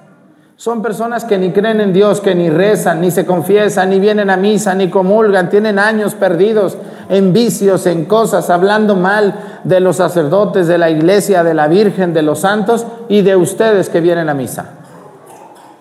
[0.56, 4.30] Son personas que ni creen en Dios, que ni rezan, ni se confiesan, ni vienen
[4.30, 6.78] a misa, ni comulgan, tienen años perdidos
[7.08, 9.34] en vicios, en cosas, hablando mal
[9.64, 13.88] de los sacerdotes, de la iglesia, de la Virgen, de los santos y de ustedes
[13.90, 14.66] que vienen a misa.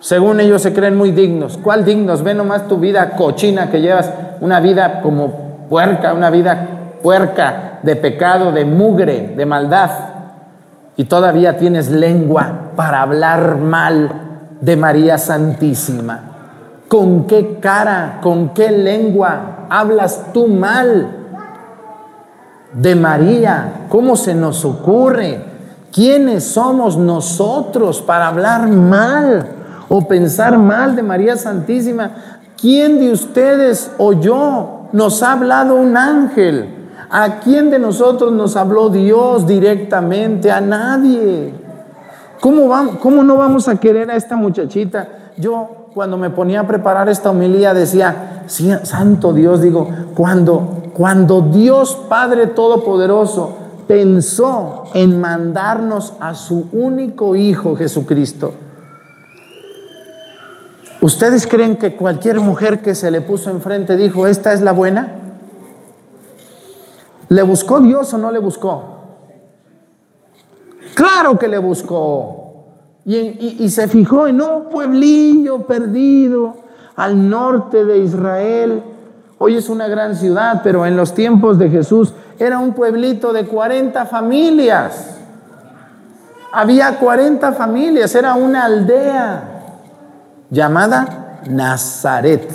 [0.00, 1.58] Según ellos se creen muy dignos.
[1.62, 2.24] ¿Cuál dignos?
[2.24, 4.10] Ve nomás tu vida cochina que llevas,
[4.40, 9.90] una vida como puerca, una vida puerca, de pecado, de mugre, de maldad,
[10.96, 14.10] y todavía tienes lengua para hablar mal
[14.62, 16.20] de María Santísima.
[16.88, 21.10] ¿Con qué cara, con qué lengua hablas tú mal
[22.72, 23.84] de María?
[23.90, 25.44] ¿Cómo se nos ocurre?
[25.92, 29.46] ¿Quiénes somos nosotros para hablar mal
[29.90, 32.12] o pensar mal de María Santísima?
[32.58, 36.83] ¿Quién de ustedes o yo nos ha hablado un ángel?
[37.16, 40.50] ¿A quién de nosotros nos habló Dios directamente?
[40.50, 41.54] A nadie.
[42.40, 45.30] ¿Cómo, ¿Cómo no vamos a querer a esta muchachita?
[45.36, 51.94] Yo cuando me ponía a preparar esta homilía decía, santo Dios, digo, cuando, cuando Dios
[52.08, 58.54] Padre Todopoderoso pensó en mandarnos a su único Hijo Jesucristo,
[61.00, 65.23] ¿Ustedes creen que cualquier mujer que se le puso enfrente dijo, esta es la buena?
[67.34, 68.80] ¿Le buscó Dios o no le buscó?
[70.94, 72.62] Claro que le buscó.
[73.04, 76.54] Y, y- se fijó en un pueblillo perdido
[76.94, 78.84] al norte de Israel.
[79.38, 83.46] Hoy es una gran ciudad, pero en los tiempos de Jesús era un pueblito de
[83.46, 85.18] 40 familias.
[86.52, 89.42] Había 40 familias, era una aldea
[90.50, 92.48] llamada Nazaret.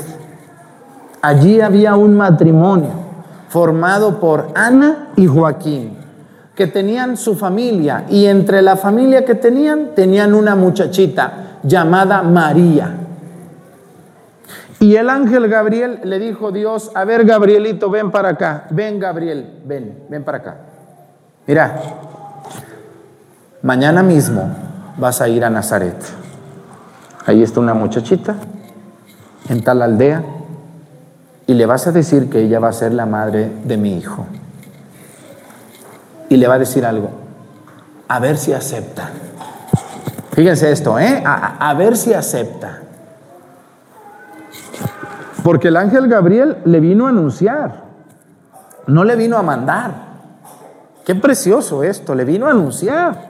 [1.22, 3.09] Allí había un matrimonio
[3.50, 5.97] formado por Ana y Joaquín,
[6.56, 12.95] que tenían su familia y entre la familia que tenían tenían una muchachita llamada María.
[14.80, 19.62] Y el ángel Gabriel le dijo Dios, a ver Gabrielito, ven para acá, ven Gabriel,
[19.66, 20.56] ven, ven para acá.
[21.47, 21.82] Mira,
[23.62, 24.47] mañana mismo
[24.97, 25.97] vas a ir a Nazaret.
[27.26, 28.36] Ahí está una muchachita
[29.50, 30.24] en tal aldea
[31.50, 34.28] y le vas a decir que ella va a ser la madre de mi hijo.
[36.30, 37.10] Y le va a decir algo,
[38.08, 39.10] a ver si acepta.
[40.34, 41.24] Fíjense esto, ¿eh?
[41.26, 42.82] A, a- ver si acepta.
[45.43, 47.82] Porque el ángel Gabriel le vino a anunciar,
[48.86, 49.91] no le vino a mandar.
[51.04, 53.28] Qué precioso esto, le vino a anunciar.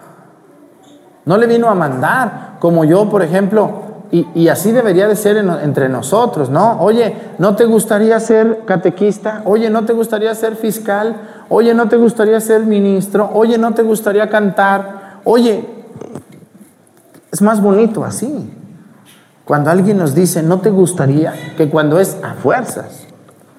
[1.23, 5.49] No le vino a mandar, como yo, por ejemplo, y, así debería de ser en-
[5.61, 6.81] entre nosotros, ¿no?
[6.81, 9.43] Oye, ¿no te gustaría ser catequista?
[9.45, 11.15] Oye, ¿no te gustaría ser fiscal?
[11.47, 13.29] Oye, ¿no te gustaría ser ministro?
[13.33, 15.19] Oye, ¿no te gustaría cantar?
[15.25, 15.63] Oye,
[17.31, 18.51] es más bonito así.
[19.45, 21.33] Cuando alguien nos dice, ¿no te gustaría?
[21.55, 23.05] Que cuando es a fuerzas,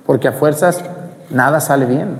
[0.07, 0.85] porque a fuerzas
[1.31, 2.19] nada sale bien.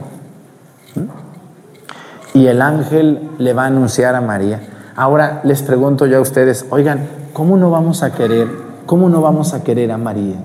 [2.33, 4.61] Y el ángel le va a anunciar a María.
[4.95, 8.49] Ahora les pregunto yo a ustedes, oigan, ¿cómo no vamos a querer?
[8.87, 10.37] ¿Cómo no vamos a querer a María?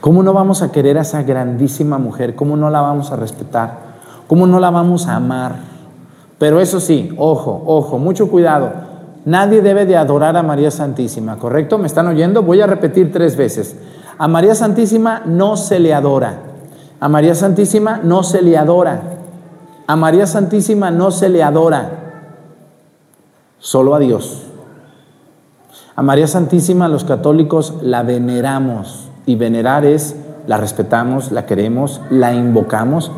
[0.00, 2.34] ¿Cómo no vamos a querer a esa grandísima mujer?
[2.34, 3.90] ¿Cómo no la vamos a respetar?
[4.26, 5.56] ¿Cómo no la vamos a amar?
[6.38, 8.72] Pero eso sí, ojo, ojo, mucho cuidado.
[9.26, 11.76] Nadie debe de adorar a María Santísima, ¿correcto?
[11.76, 12.42] ¿Me están oyendo?
[12.42, 13.76] Voy a repetir tres veces.
[14.16, 16.38] A María Santísima no se le adora.
[16.98, 19.02] A María Santísima no se le adora.
[19.86, 21.90] A María Santísima no se le adora.
[23.58, 24.49] Solo a Dios.
[26.00, 32.32] A María Santísima los católicos la veneramos y venerar es la respetamos, la queremos, la
[32.32, 33.12] invocamos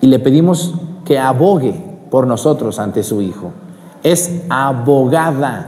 [0.00, 3.52] y le pedimos que abogue por nosotros ante su Hijo.
[4.02, 5.66] Es abogada,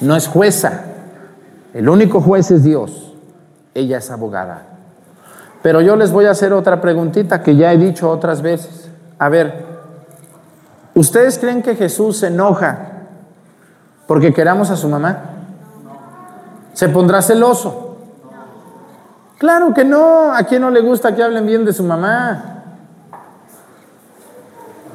[0.00, 0.86] no es jueza.
[1.72, 3.14] El único juez es Dios.
[3.74, 4.66] Ella es abogada.
[5.62, 8.90] Pero yo les voy a hacer otra preguntita que ya he dicho otras veces.
[9.20, 9.66] A ver,
[10.96, 12.97] ¿ustedes creen que Jesús se enoja
[14.08, 15.18] porque queramos a su mamá?
[16.72, 17.96] ¿Se pondrá celoso?
[19.36, 20.32] Claro que no.
[20.32, 22.64] ¿A quién no le gusta que hablen bien de su mamá?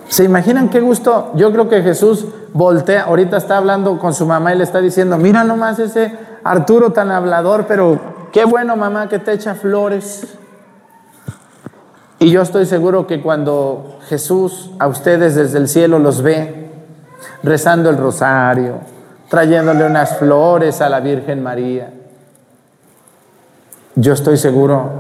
[0.08, 1.32] ¿Se imaginan qué gusto?
[1.36, 5.18] Yo creo que Jesús voltea, ahorita está hablando con su mamá y le está diciendo,
[5.20, 8.00] mira nomás ese Arturo tan hablador, pero
[8.32, 10.38] qué bueno mamá que te echa flores.
[12.18, 16.72] Y yo estoy seguro que cuando Jesús a ustedes desde el cielo los ve,
[17.44, 18.80] rezando el rosario,
[19.34, 21.92] trayéndole unas flores a la Virgen María,
[23.96, 24.92] yo estoy seguro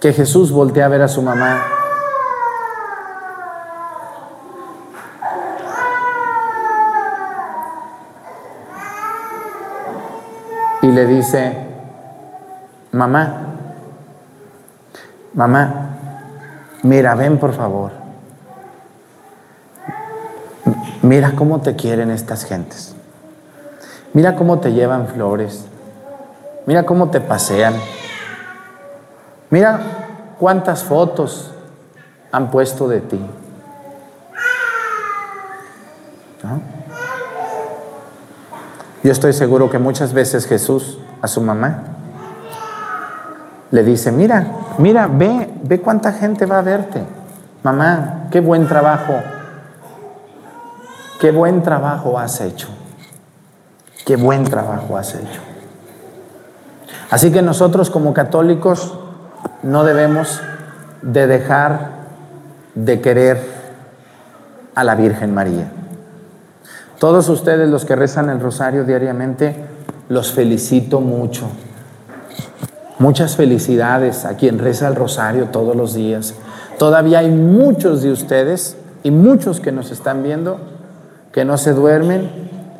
[0.00, 1.62] que Jesús voltea a ver a su mamá
[10.82, 11.56] y le dice,
[12.90, 13.54] mamá,
[15.34, 15.96] mamá,
[16.82, 17.99] mira, ven por favor.
[21.02, 22.94] Mira cómo te quieren estas gentes.
[24.12, 25.64] Mira cómo te llevan flores.
[26.66, 27.74] Mira cómo te pasean.
[29.48, 29.80] Mira
[30.38, 31.52] cuántas fotos
[32.30, 33.20] han puesto de ti.
[39.02, 41.84] Yo estoy seguro que muchas veces Jesús a su mamá
[43.70, 44.46] le dice, mira,
[44.78, 47.02] mira, ve, ve cuánta gente va a verte.
[47.62, 49.14] Mamá, qué buen trabajo,
[51.20, 52.68] qué buen trabajo has hecho.
[54.04, 55.40] Qué buen trabajo has hecho.
[57.10, 58.94] Así que nosotros como católicos
[59.62, 60.40] no debemos
[61.02, 61.90] de dejar
[62.74, 63.40] de querer
[64.74, 65.70] a la Virgen María.
[66.98, 69.56] Todos ustedes los que rezan el rosario diariamente,
[70.08, 71.48] los felicito mucho.
[72.98, 76.34] Muchas felicidades a quien reza el rosario todos los días.
[76.78, 80.79] Todavía hay muchos de ustedes y muchos que nos están viendo
[81.32, 82.30] que no se duermen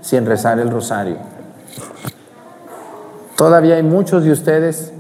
[0.00, 1.16] sin rezar el rosario.
[3.36, 4.92] Todavía hay muchos de ustedes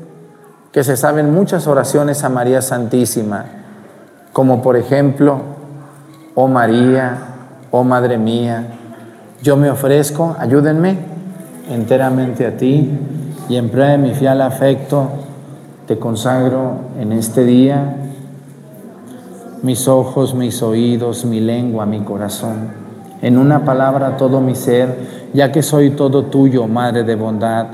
[0.72, 3.44] que se saben muchas oraciones a María Santísima,
[4.32, 5.40] como por ejemplo,
[6.34, 7.18] oh María,
[7.70, 8.66] oh Madre mía,
[9.42, 10.98] yo me ofrezco, ayúdenme
[11.70, 12.90] enteramente a ti
[13.48, 15.08] y en prueba de mi fiel afecto
[15.86, 17.96] te consagro en este día
[19.62, 22.79] mis ojos, mis oídos, mi lengua, mi corazón.
[23.22, 24.94] En una palabra todo mi ser,
[25.34, 27.66] ya que soy todo tuyo, Madre de bondad,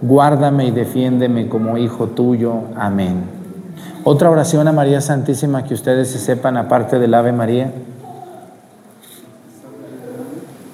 [0.00, 2.54] guárdame y defiéndeme como hijo tuyo.
[2.76, 3.24] Amén.
[4.04, 7.70] Otra oración a María Santísima que ustedes se sepan aparte del Ave María.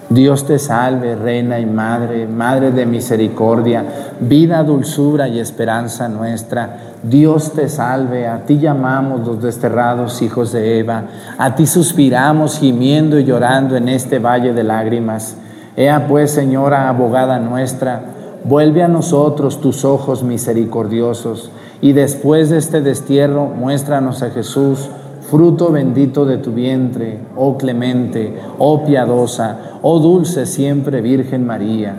[0.08, 3.84] Dios te salve, Reina y Madre, Madre de misericordia,
[4.18, 6.89] vida, dulzura y esperanza nuestra.
[7.02, 11.04] Dios te salve, a ti llamamos los desterrados hijos de Eva,
[11.38, 15.36] a ti suspiramos gimiendo y llorando en este valle de lágrimas.
[15.76, 18.02] Ea pues, Señora, abogada nuestra,
[18.44, 24.90] vuelve a nosotros tus ojos misericordiosos y después de este destierro muéstranos a Jesús
[25.30, 31.94] fruto bendito de tu vientre, oh clemente, oh piadosa, oh dulce siempre Virgen María.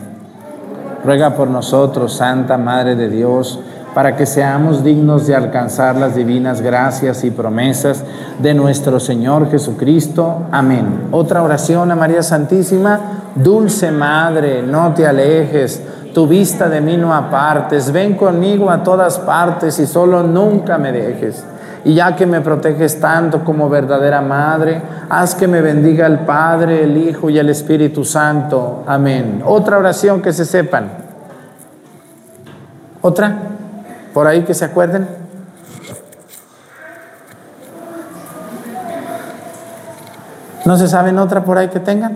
[1.03, 3.59] Ruega por nosotros, Santa Madre de Dios,
[3.93, 8.03] para que seamos dignos de alcanzar las divinas gracias y promesas
[8.39, 10.43] de nuestro Señor Jesucristo.
[10.51, 11.07] Amén.
[11.11, 12.99] Otra oración a María Santísima.
[13.35, 15.81] Dulce Madre, no te alejes,
[16.13, 20.91] tu vista de mí no apartes, ven conmigo a todas partes y solo nunca me
[20.91, 21.45] dejes.
[21.83, 26.83] Y ya que me proteges tanto como verdadera madre, haz que me bendiga el Padre,
[26.83, 28.83] el Hijo y el Espíritu Santo.
[28.85, 29.41] Amén.
[29.45, 30.89] Otra oración que se sepan.
[33.01, 33.35] Otra,
[34.13, 35.07] por ahí que se acuerden.
[40.65, 42.15] ¿No se saben otra por ahí que tengan?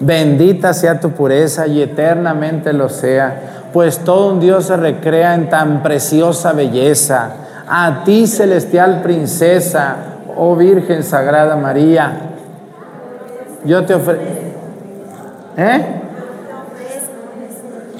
[0.00, 5.50] Bendita sea tu pureza y eternamente lo sea, pues todo un Dios se recrea en
[5.50, 7.32] tan preciosa belleza
[7.68, 9.96] a ti, celestial princesa,
[10.36, 12.12] oh Virgen Sagrada María,
[13.64, 14.24] yo te ofrezco.
[15.56, 15.86] ¿Eh?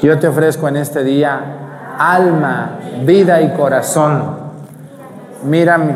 [0.00, 1.40] Yo te ofrezco en este día
[1.99, 4.36] alma, vida y corazón.
[5.44, 5.94] Mírame.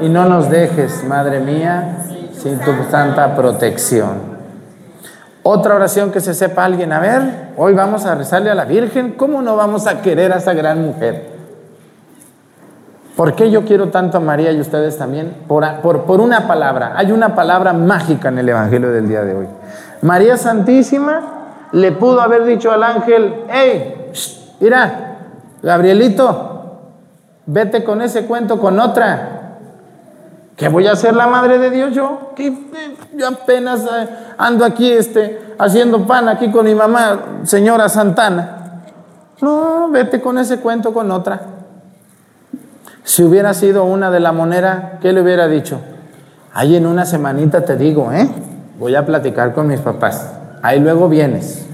[0.00, 1.98] Y no nos dejes, Madre mía,
[2.32, 4.32] sin tu santa protección.
[5.44, 6.92] Otra oración que se sepa alguien.
[6.92, 9.12] A ver, hoy vamos a rezarle a la Virgen.
[9.12, 11.32] ¿Cómo no vamos a querer a esa gran mujer?
[13.16, 15.36] ¿Por qué yo quiero tanto a María y ustedes también?
[15.46, 16.94] Por, por, una palabra.
[16.96, 19.46] Hay una palabra mágica en el Evangelio del día de hoy.
[20.00, 21.41] María Santísima
[21.72, 24.10] le pudo haber dicho al ángel, hey,
[24.60, 25.16] mira,
[25.62, 26.80] Gabrielito,
[27.46, 29.38] vete con ese cuento con otra.
[30.56, 32.32] ¿Qué voy a hacer la madre de Dios yo?
[32.36, 32.52] Que
[33.14, 38.82] yo apenas eh, ando aquí este, haciendo pan aquí con mi mamá, señora Santana.
[39.40, 41.40] No, vete con ese cuento con otra.
[43.02, 45.80] Si hubiera sido una de la monera, ¿qué le hubiera dicho?
[46.52, 48.28] Ahí en una semanita te digo, ¿eh?
[48.78, 50.41] Voy a platicar con mis papás.
[50.62, 51.66] Ahí luego vienes.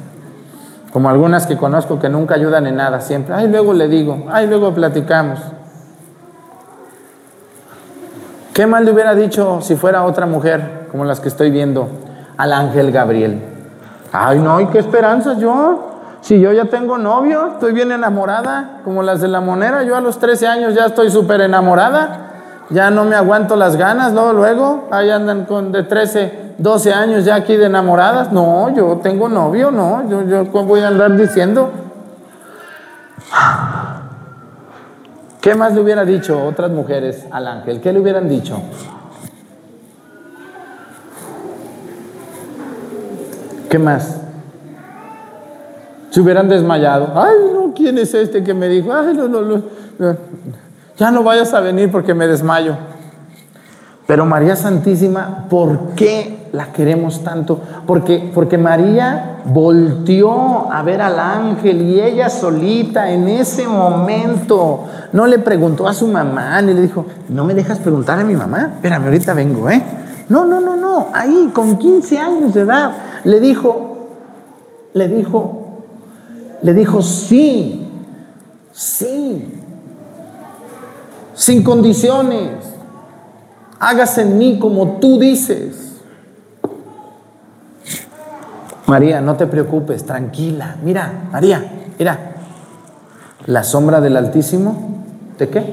[0.93, 3.34] Como algunas que conozco que nunca ayudan en nada, siempre.
[3.34, 5.39] Ahí luego le digo, ahí luego platicamos.
[8.55, 11.89] ¿Qué mal le hubiera dicho si fuera otra mujer, como las que estoy viendo,
[12.36, 13.41] al ángel Gabriel?
[14.11, 15.89] Ay, no, ¿y qué esperanza yo?
[16.22, 20.01] Si yo ya tengo novio, estoy bien enamorada, como las de la monera, yo a
[20.01, 22.28] los 13 años ya estoy súper enamorada,
[22.71, 27.25] ya no me aguanto las ganas, luego, luego, ahí andan con de 13, 12 años
[27.25, 28.31] ya aquí de enamoradas.
[28.31, 31.71] No, yo tengo novio, no, yo, yo voy a andar diciendo.
[35.41, 37.81] ¿Qué más le hubiera dicho otras mujeres al ángel?
[37.81, 38.61] ¿Qué le hubieran dicho?
[43.71, 44.21] ¿Qué más?
[46.11, 47.12] Se hubieran desmayado.
[47.14, 48.93] Ay, no, ¿quién es este que me dijo?
[48.93, 50.16] Ay, no, no, no,
[50.99, 52.77] ya no vayas a venir porque me desmayo.
[54.07, 57.61] Pero María Santísima, ¿por qué la queremos tanto?
[57.87, 65.27] Porque, porque María volteó a ver al ángel y ella solita en ese momento no
[65.27, 68.73] le preguntó a su mamá ni le dijo, no me dejas preguntar a mi mamá,
[68.77, 69.83] espérame, ahorita vengo, ¿eh?
[70.31, 72.93] No, no, no, no, ahí con 15 años de edad
[73.25, 74.09] le dijo,
[74.95, 75.83] le dijo,
[76.63, 77.89] le dijo, sí,
[78.73, 79.58] sí,
[81.39, 82.51] sin condiciones,
[83.78, 85.93] hágase en mí como tú dices.
[88.86, 90.76] María, no te preocupes, tranquila.
[90.82, 91.64] Mira, María,
[91.97, 92.34] mira.
[93.47, 95.05] La sombra del Altísimo,
[95.39, 95.64] ¿de qué?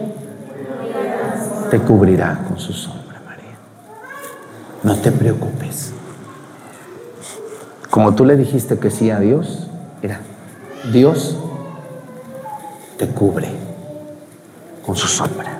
[1.72, 3.58] Te cubrirá con su sombra, María.
[4.84, 5.94] No te preocupes.
[7.90, 9.68] como tú le dijiste que sí a Dios,
[10.02, 10.20] mira,
[10.92, 11.38] Dios
[12.98, 13.50] te cubre
[14.86, 15.55] con su sombra.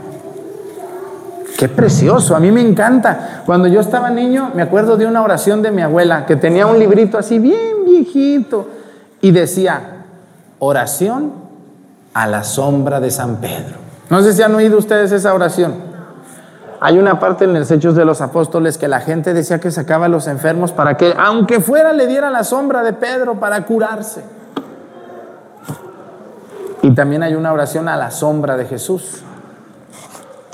[1.58, 3.44] Qué precioso, a mí me encanta.
[3.46, 6.78] Cuando yo estaba niño, me acuerdo de una oración de mi abuela que tenía un
[6.78, 8.68] librito así bien viejito
[9.22, 10.04] y decía,
[10.60, 11.32] oración
[12.14, 13.78] a la sombra de San Pedro.
[14.10, 15.76] No sé si han oído ustedes esa oración.
[16.82, 20.08] Hay una parte en los Hechos de los Apóstoles que la gente decía que sacaba
[20.08, 24.24] a los enfermos para que, aunque fuera, le diera la sombra de Pedro para curarse.
[26.82, 29.24] Y también hay una oración a la sombra de Jesús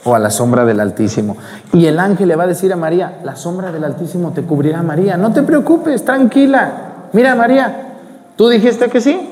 [0.03, 1.37] o a la sombra del Altísimo.
[1.73, 4.81] Y el ángel le va a decir a María, la sombra del Altísimo te cubrirá
[4.81, 6.71] María, no te preocupes, tranquila.
[7.13, 7.97] Mira María,
[8.35, 9.29] tú dijiste que sí,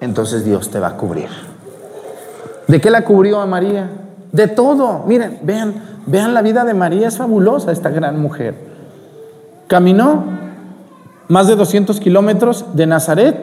[0.00, 1.28] entonces Dios te va a cubrir.
[2.66, 3.88] ¿De qué la cubrió a María?
[4.30, 5.04] De todo.
[5.06, 5.74] Miren, vean,
[6.06, 8.54] vean la vida de María, es fabulosa esta gran mujer.
[9.66, 10.24] Caminó
[11.28, 13.36] más de 200 kilómetros de Nazaret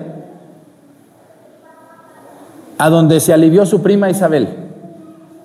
[2.77, 4.64] a donde se alivió su prima Isabel.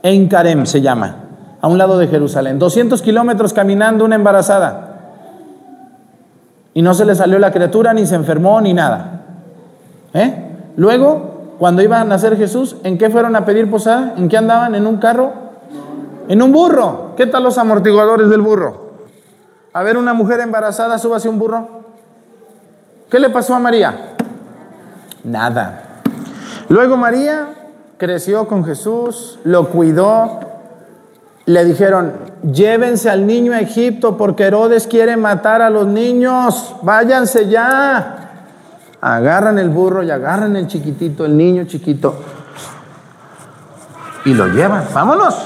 [0.02, 1.16] En Carem se llama,
[1.60, 2.58] a un lado de Jerusalén.
[2.58, 4.86] 200 kilómetros caminando una embarazada.
[6.72, 9.22] Y no se le salió la criatura, ni se enfermó, ni nada.
[10.14, 10.72] ¿Eh?
[10.76, 14.14] Luego, cuando iba a nacer Jesús, ¿en qué fueron a pedir posada?
[14.16, 14.74] ¿En qué andaban?
[14.74, 15.32] ¿En un carro?
[16.28, 17.12] En un burro.
[17.16, 18.90] ¿Qué tal los amortiguadores del burro?
[19.72, 21.68] A ver, una mujer embarazada, súbase un burro.
[23.10, 24.14] ¿Qué le pasó a María?
[25.24, 25.82] Nada.
[26.68, 27.48] Luego María
[28.00, 30.40] creció con Jesús, lo cuidó.
[31.44, 32.14] Le dijeron,
[32.50, 38.46] llévense al niño a Egipto porque Herodes quiere matar a los niños, váyanse ya.
[39.02, 42.14] Agarran el burro y agarran el chiquitito, el niño chiquito,
[44.24, 44.84] y lo llevan.
[44.92, 45.36] Vámonos,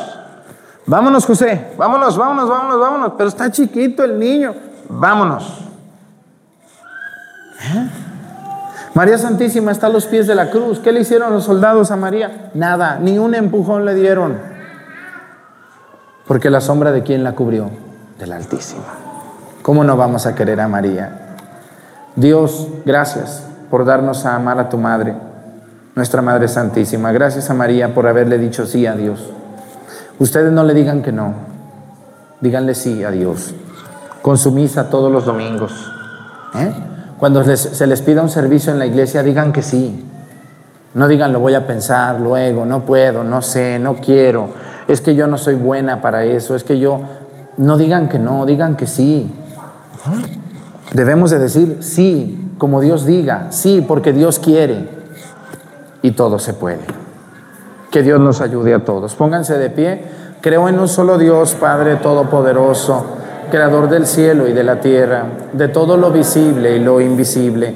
[0.87, 3.13] vámonos José, vámonos, vámonos, vámonos, vámonos.
[3.17, 4.55] Pero está chiquito el niño,
[4.89, 5.61] vámonos.
[7.61, 8.14] ¿Eh?
[8.95, 10.79] María Santísima está a los pies de la cruz.
[10.79, 12.51] ¿Qué le hicieron los soldados a María?
[12.55, 14.39] Nada, ni un empujón le dieron.
[16.29, 17.71] Porque la sombra de quién la cubrió?
[18.19, 18.85] Del Altísimo.
[19.63, 21.37] ¿Cómo no vamos a querer a María?
[22.15, 25.17] Dios, gracias por darnos a amar a tu Madre,
[25.97, 27.11] nuestra Madre Santísima.
[27.11, 29.29] Gracias a María por haberle dicho sí a Dios.
[30.21, 31.35] Ustedes no le digan que no,
[32.41, 33.53] díganle sí a Dios.
[34.23, 35.73] Con su misa todos los domingos.
[36.55, 36.73] ¿eh?
[37.19, 40.05] Cuando se les pida un servicio en la iglesia, digan que sí.
[40.95, 44.49] No digan lo voy a pensar luego, no puedo, no sé, no quiero.
[44.89, 47.01] Es que yo no soy buena para eso, es que yo...
[47.57, 49.33] No digan que no, digan que sí.
[50.93, 54.89] Debemos de decir sí, como Dios diga, sí, porque Dios quiere.
[56.03, 56.81] Y todo se puede.
[57.93, 59.15] Que Dios nos ayude a todos.
[59.15, 60.03] Pónganse de pie.
[60.41, 63.24] Creo en un solo Dios, Padre Todopoderoso
[63.55, 67.73] creador del cielo y de la tierra, de todo lo visible y lo invisible.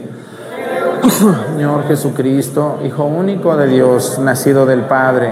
[1.55, 5.31] Señor Jesucristo, Hijo único de Dios, nacido del Padre,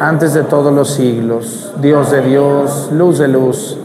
[0.00, 3.76] antes de todos los siglos, Dios de Dios, luz de luz,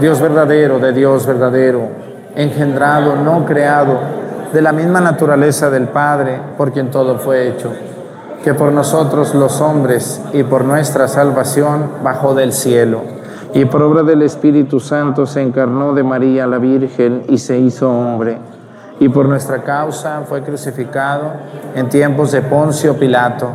[0.00, 1.82] Dios verdadero de Dios verdadero,
[2.34, 3.96] engendrado, no creado,
[4.52, 7.70] de la misma naturaleza del Padre, por quien todo fue hecho,
[8.42, 13.17] que por nosotros los hombres y por nuestra salvación bajó del cielo
[13.54, 17.90] y por obra del Espíritu Santo se encarnó de María la Virgen y se hizo
[17.90, 18.38] hombre.
[19.00, 21.32] Y por nuestra causa fue crucificado
[21.74, 23.48] en tiempos de Poncio Pilato.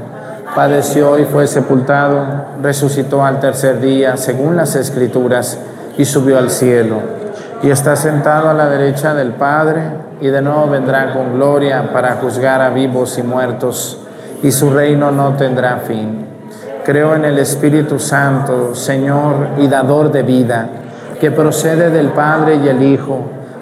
[0.56, 2.26] Padeció y fue sepultado,
[2.62, 5.60] resucitó al tercer día, según las Escrituras,
[5.98, 6.98] y subió al cielo.
[7.62, 9.82] Y está sentado a la derecha del Padre,
[10.22, 14.00] y de nuevo vendrá con gloria para juzgar a vivos y muertos,
[14.42, 16.33] y su reino no tendrá fin.
[16.84, 20.68] Creo en el Espíritu Santo, Señor y dador de vida,
[21.18, 23.22] que procede del Padre y el Hijo,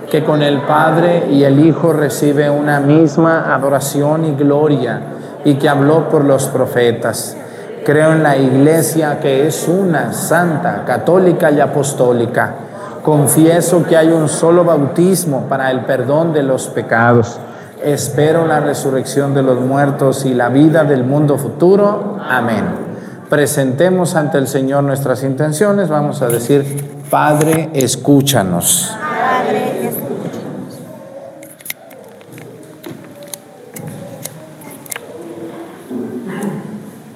[0.09, 5.01] que con el Padre y el Hijo recibe una misma adoración y gloria,
[5.45, 7.37] y que habló por los profetas.
[7.85, 12.55] Creo en la Iglesia que es una, santa, católica y apostólica.
[13.03, 17.39] Confieso que hay un solo bautismo para el perdón de los pecados.
[17.83, 22.17] Espero la resurrección de los muertos y la vida del mundo futuro.
[22.27, 22.90] Amén
[23.31, 26.65] presentemos ante el Señor nuestras intenciones, vamos a decir,
[27.09, 28.93] Padre, escúchanos.
[28.99, 30.79] Padre, escúchanos.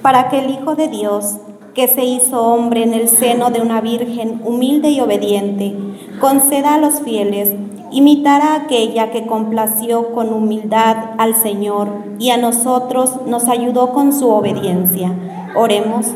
[0.00, 1.36] Para que el Hijo de Dios,
[1.74, 5.76] que se hizo hombre en el seno de una virgen humilde y obediente,
[6.18, 7.50] conceda a los fieles
[7.92, 11.88] imitar a aquella que complació con humildad al Señor
[12.18, 15.12] y a nosotros nos ayudó con su obediencia
[15.56, 16.06] Oremos.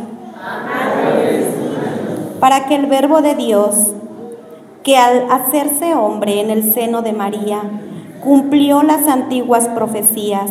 [2.41, 3.95] Para que el Verbo de Dios,
[4.83, 7.63] que al hacerse hombre en el seno de María,
[8.23, 10.51] cumplió las antiguas profecías.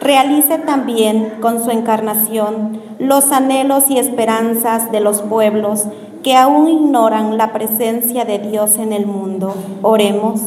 [0.00, 5.84] Realice también con su encarnación los anhelos y esperanzas de los pueblos
[6.22, 9.54] que aún ignoran la presencia de Dios en el mundo.
[9.82, 10.40] Oremos.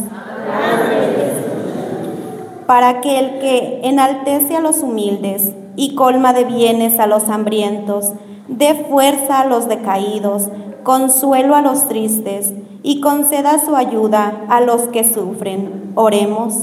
[2.68, 8.12] Para que el que enaltece a los humildes y colma de bienes a los hambrientos,
[8.50, 10.50] dé fuerza a los decaídos,
[10.84, 12.52] consuelo a los tristes
[12.84, 15.94] y conceda su ayuda a los que sufren.
[15.96, 16.54] Oremos.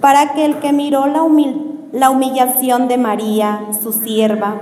[0.00, 1.26] Para que el que miró la,
[1.90, 4.54] la humillación de María, su sierva,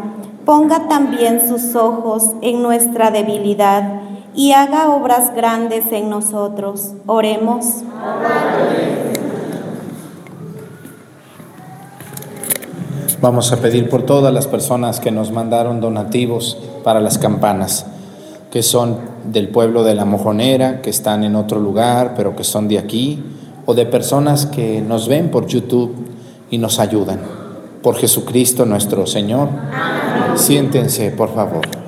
[0.47, 4.01] ponga también sus ojos en nuestra debilidad
[4.35, 6.95] y haga obras grandes en nosotros.
[7.05, 7.85] Oremos.
[13.21, 17.85] Vamos a pedir por todas las personas que nos mandaron donativos para las campanas,
[18.53, 22.69] que son del pueblo de la Mojonera, que están en otro lugar, pero que son
[22.69, 23.21] de aquí,
[23.67, 25.97] o de personas que nos ven por YouTube
[26.49, 27.21] y nos ayudan.
[27.83, 29.49] Por Jesucristo nuestro Señor.
[30.37, 31.88] Siéntense, por favor.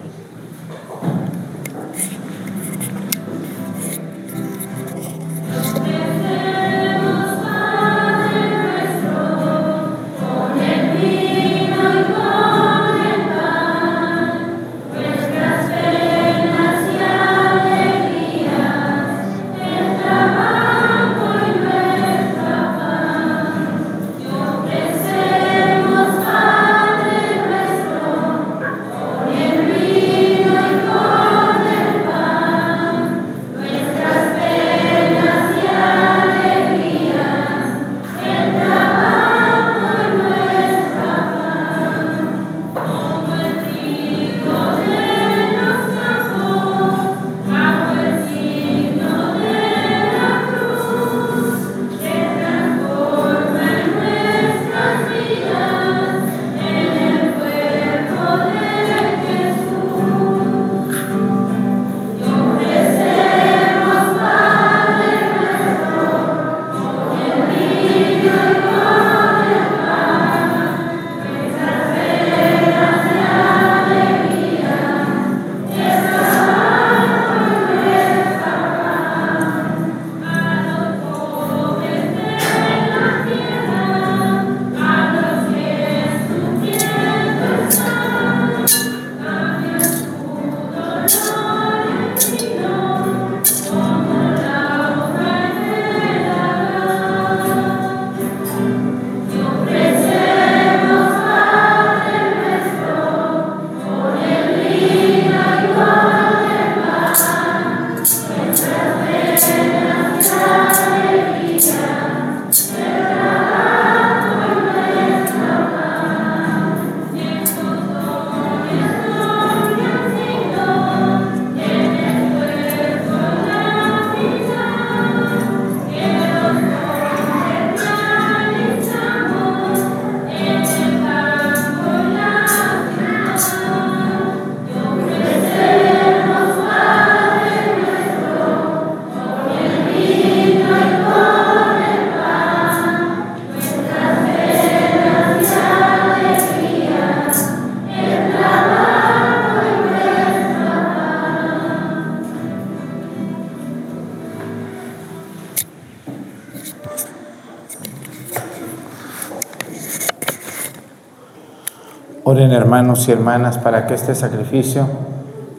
[162.22, 164.86] Oren hermanos y hermanas para que este sacrificio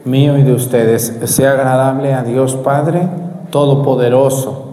[0.04, 3.08] mío y de ustedes sea agradable a Dios Padre
[3.50, 4.68] Todopoderoso.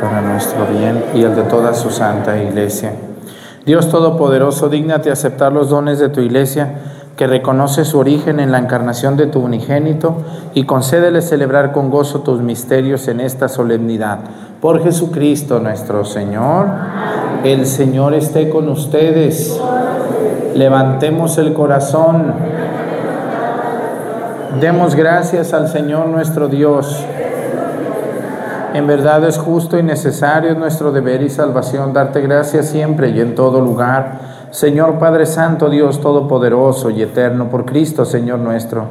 [0.00, 2.92] Para nuestro bien y el de toda su santa iglesia.
[3.64, 6.74] Dios Todopoderoso, dignate aceptar los dones de tu iglesia
[7.16, 10.16] que reconoce su origen en la encarnación de tu unigénito
[10.54, 14.18] y concédele celebrar con gozo tus misterios en esta solemnidad
[14.62, 16.68] por Jesucristo nuestro Señor.
[17.42, 19.60] El Señor esté con ustedes.
[20.54, 22.32] Levantemos el corazón.
[24.60, 27.04] Demos gracias al Señor nuestro Dios.
[28.72, 33.34] En verdad es justo y necesario nuestro deber y salvación darte gracias siempre y en
[33.34, 34.20] todo lugar.
[34.52, 38.86] Señor Padre Santo, Dios Todopoderoso y Eterno, por Cristo, Señor nuestro,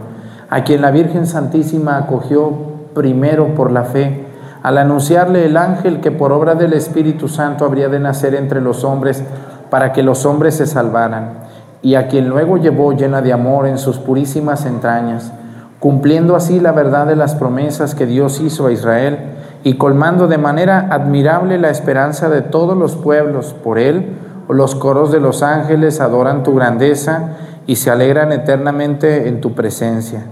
[0.50, 2.52] a quien la Virgen Santísima acogió
[2.94, 4.31] primero por la fe
[4.64, 8.84] al anunciarle el ángel que por obra del Espíritu Santo habría de nacer entre los
[8.84, 9.24] hombres
[9.70, 11.34] para que los hombres se salvaran,
[11.82, 15.32] y a quien luego llevó llena de amor en sus purísimas entrañas,
[15.80, 19.18] cumpliendo así la verdad de las promesas que Dios hizo a Israel
[19.64, 24.16] y colmando de manera admirable la esperanza de todos los pueblos por él,
[24.48, 30.24] los coros de los ángeles adoran tu grandeza y se alegran eternamente en tu presencia.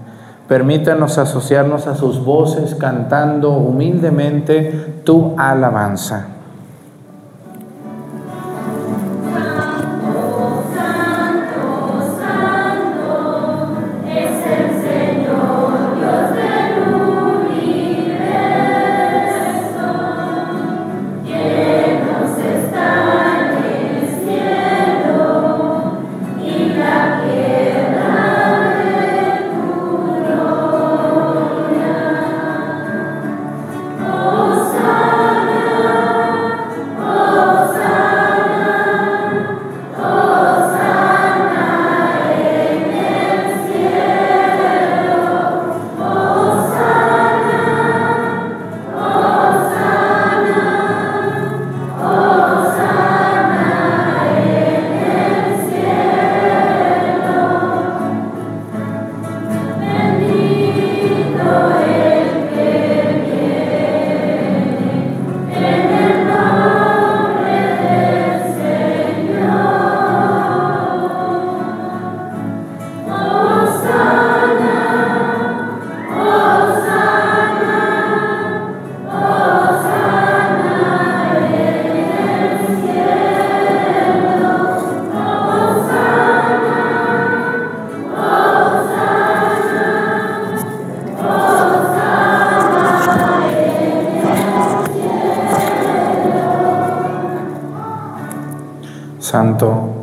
[0.49, 6.38] Permítanos asociarnos a sus voces cantando humildemente tu alabanza.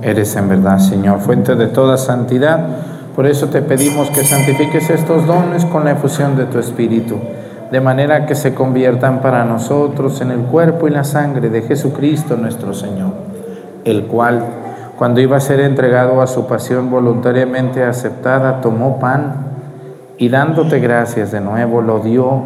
[0.06, 2.60] Eres en verdad, Señor, fuente de toda santidad.
[3.16, 7.16] Por eso te pedimos que santifiques estos dones con la efusión de tu Espíritu,
[7.72, 12.36] de manera que se conviertan para nosotros en el cuerpo y la sangre de Jesucristo
[12.36, 13.14] nuestro Señor,
[13.84, 14.44] el cual,
[14.96, 19.46] cuando iba a ser entregado a su pasión voluntariamente aceptada, tomó pan
[20.18, 22.44] y dándote gracias de nuevo, lo dio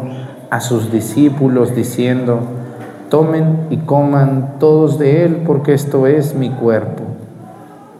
[0.49, 2.39] a sus discípulos diciendo,
[3.11, 7.00] Tomen y coman todos de él, porque esto es mi cuerpo,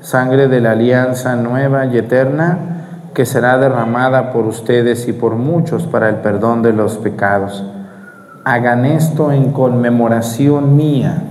[0.00, 2.58] sangre de la alianza nueva y eterna,
[3.14, 7.64] que será derramada por ustedes y por muchos para el perdón de los pecados.
[8.44, 11.22] Hagan esto en conmemoración mía.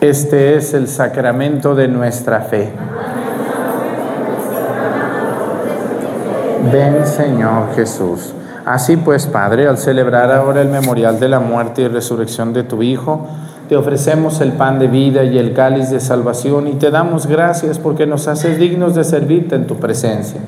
[0.00, 2.70] Este es el sacramento de nuestra fe.
[6.72, 8.32] Ven Señor Jesús.
[8.64, 12.82] Así pues, Padre, al celebrar ahora el memorial de la muerte y resurrección de tu
[12.82, 13.26] Hijo,
[13.68, 17.78] te ofrecemos el pan de vida y el cáliz de salvación y te damos gracias
[17.78, 20.40] porque nos haces dignos de servirte en tu presencia.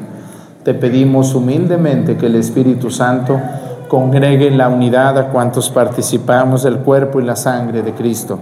[0.65, 3.41] Te pedimos humildemente que el Espíritu Santo
[3.89, 8.39] congregue en la unidad a cuantos participamos del cuerpo y la sangre de Cristo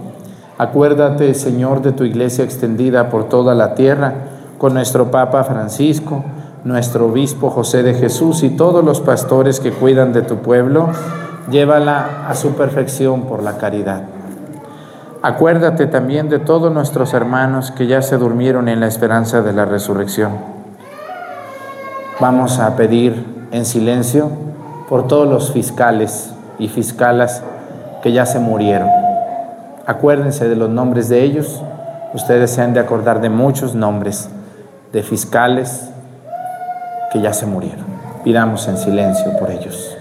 [0.57, 4.13] Acuérdate, Señor, de tu iglesia extendida por toda la tierra,
[4.57, 6.23] con nuestro Papa Francisco,
[6.65, 10.89] nuestro Obispo José de Jesús y todos los pastores que cuidan de tu pueblo,
[11.49, 14.01] llévala a su perfección por la caridad.
[15.21, 19.65] Acuérdate también de todos nuestros hermanos que ya se durmieron en la esperanza de la
[19.65, 20.31] resurrección.
[22.19, 24.31] Vamos a pedir en silencio
[24.89, 27.43] por todos los fiscales y fiscalas
[28.01, 28.89] que ya se murieron.
[29.85, 31.61] Acuérdense de los nombres de ellos.
[32.15, 34.29] Ustedes se han de acordar de muchos nombres
[34.91, 35.91] de fiscales
[37.15, 37.85] que ya se murieron.
[38.25, 39.95] Pidamos en silencio por ellos.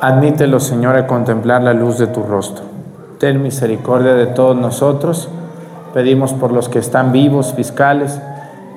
[0.00, 2.64] Admítelo, Señor, a contemplar la luz de tu rostro.
[3.18, 5.28] Ten misericordia de todos nosotros.
[5.94, 8.20] Pedimos por los que están vivos, fiscales,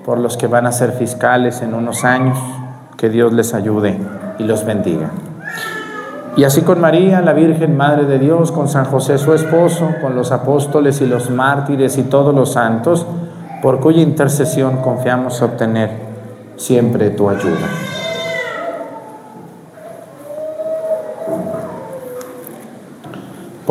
[0.05, 2.37] por los que van a ser fiscales en unos años,
[2.97, 3.99] que Dios les ayude.
[4.39, 5.11] y los bendiga.
[6.35, 10.15] Y así con María, la Virgen Madre de Dios, con San José su esposo, con
[10.15, 13.05] los apóstoles y los mártires y todos los santos,
[13.61, 15.91] por cuya intercesión confiamos obtener
[16.57, 18.02] siempre tu ayuda.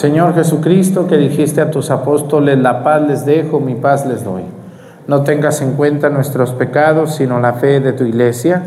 [0.00, 4.44] Señor Jesucristo, que dijiste a tus apóstoles, la paz les dejo, mi paz les doy.
[5.06, 8.62] No tengas en cuenta nuestros pecados, sino la fe de tu iglesia,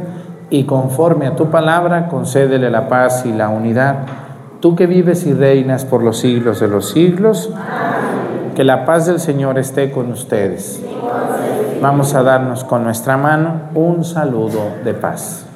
[0.51, 3.95] y conforme a tu palabra, concédele la paz y la unidad.
[4.59, 7.49] Tú que vives y reinas por los siglos de los siglos,
[8.53, 10.84] que la paz del Señor esté con ustedes.
[11.81, 15.47] Vamos a darnos con nuestra mano un saludo de paz.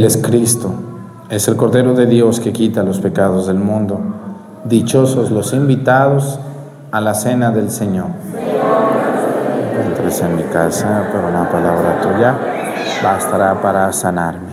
[0.00, 0.72] Él es Cristo,
[1.28, 4.00] es el Cordero de Dios que quita los pecados del mundo.
[4.64, 6.40] Dichosos los invitados
[6.90, 8.06] a la cena del Señor.
[9.86, 12.34] Entres en mi casa, pero una palabra tuya
[13.04, 14.49] bastará para sanarme.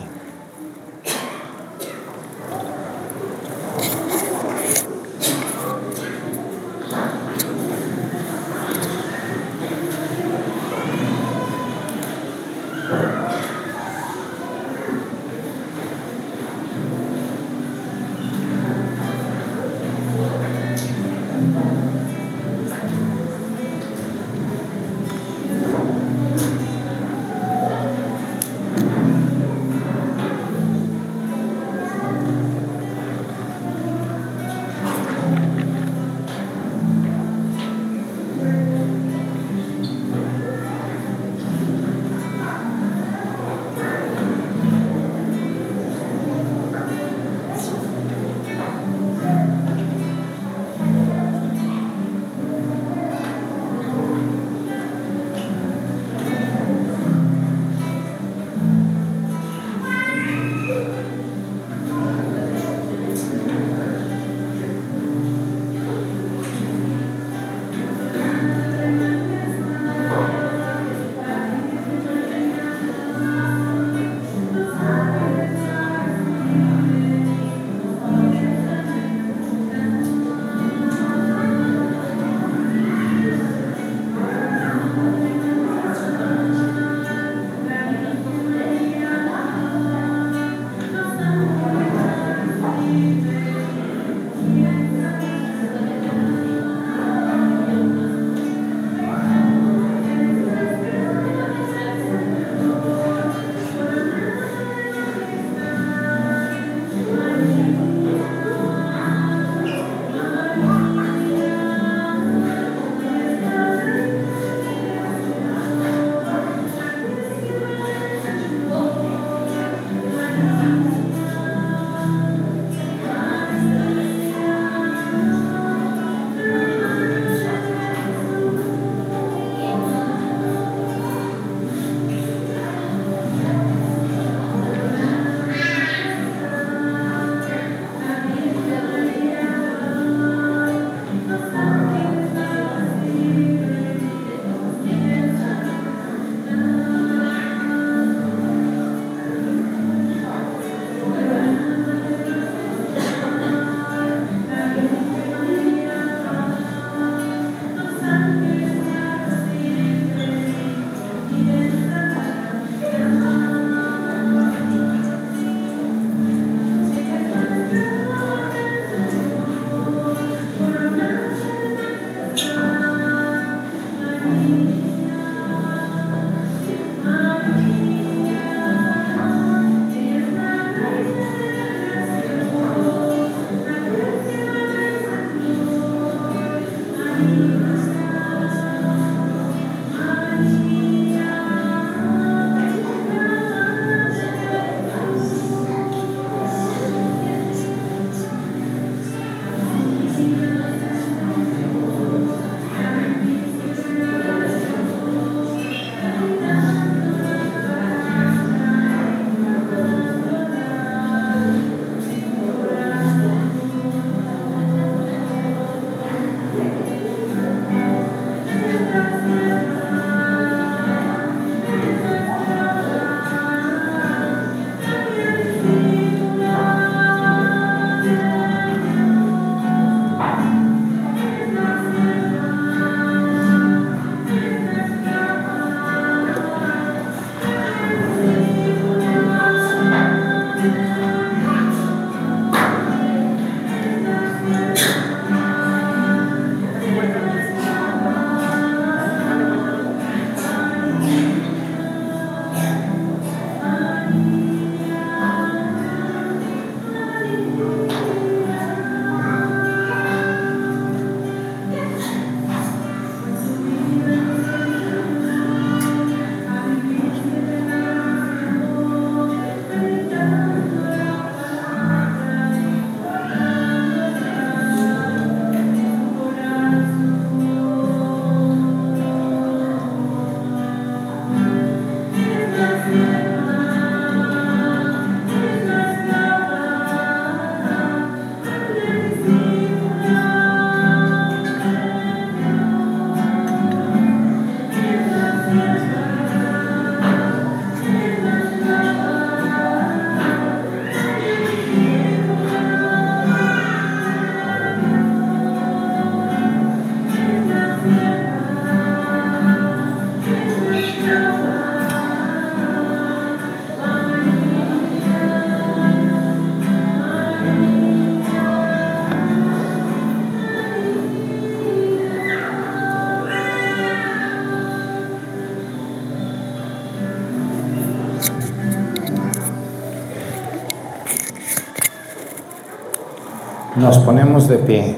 [333.88, 334.97] Nos ponemos de pie.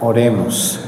[0.00, 0.78] Oremos.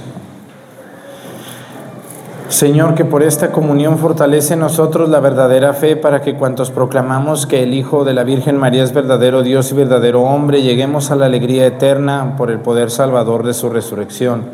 [2.48, 7.46] Señor, que por esta comunión fortalece en nosotros la verdadera fe para que cuantos proclamamos
[7.46, 11.16] que el Hijo de la Virgen María es verdadero Dios y verdadero hombre, lleguemos a
[11.16, 14.44] la alegría eterna por el poder salvador de su resurrección.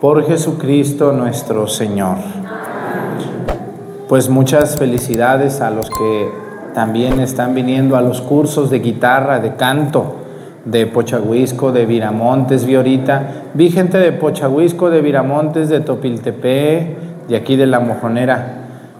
[0.00, 2.18] Por Jesucristo nuestro Señor.
[4.08, 6.30] Pues muchas felicidades a los que
[6.72, 10.19] también están viniendo a los cursos de guitarra, de canto
[10.64, 13.22] de Pochahuisco, de Viramontes, vi ahorita.
[13.54, 18.46] Vi gente de Pochahuisco, de Viramontes, de Topiltepec, de aquí de La Mojonera,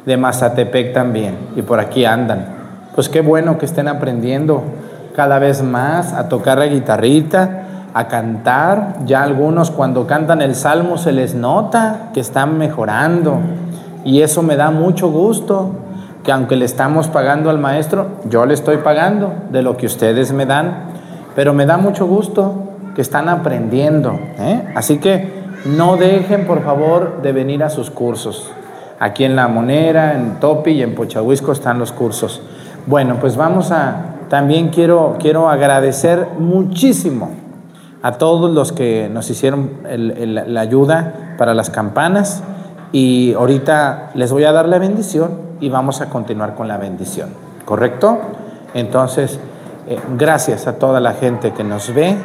[0.06, 1.36] de Mazatepec también.
[1.56, 2.46] Y por aquí andan.
[2.94, 4.62] Pues qué bueno que estén aprendiendo
[5.14, 7.62] cada vez más a tocar la guitarrita,
[7.92, 8.94] a cantar.
[9.04, 13.38] Ya algunos cuando cantan el salmo se les nota que están mejorando.
[14.04, 15.72] Y eso me da mucho gusto,
[16.24, 20.32] que aunque le estamos pagando al maestro, yo le estoy pagando de lo que ustedes
[20.32, 20.89] me dan
[21.34, 22.54] pero me da mucho gusto
[22.94, 24.18] que están aprendiendo.
[24.38, 24.72] ¿eh?
[24.74, 28.50] Así que no dejen, por favor, de venir a sus cursos.
[28.98, 32.42] Aquí en La Monera, en Topi y en Pochahuisco están los cursos.
[32.86, 37.30] Bueno, pues vamos a, también quiero, quiero agradecer muchísimo
[38.02, 42.42] a todos los que nos hicieron la ayuda para las campanas
[42.92, 47.30] y ahorita les voy a dar la bendición y vamos a continuar con la bendición,
[47.64, 48.18] ¿correcto?
[48.74, 49.38] Entonces,
[49.90, 52.16] eh, gracias a toda la gente que nos ve.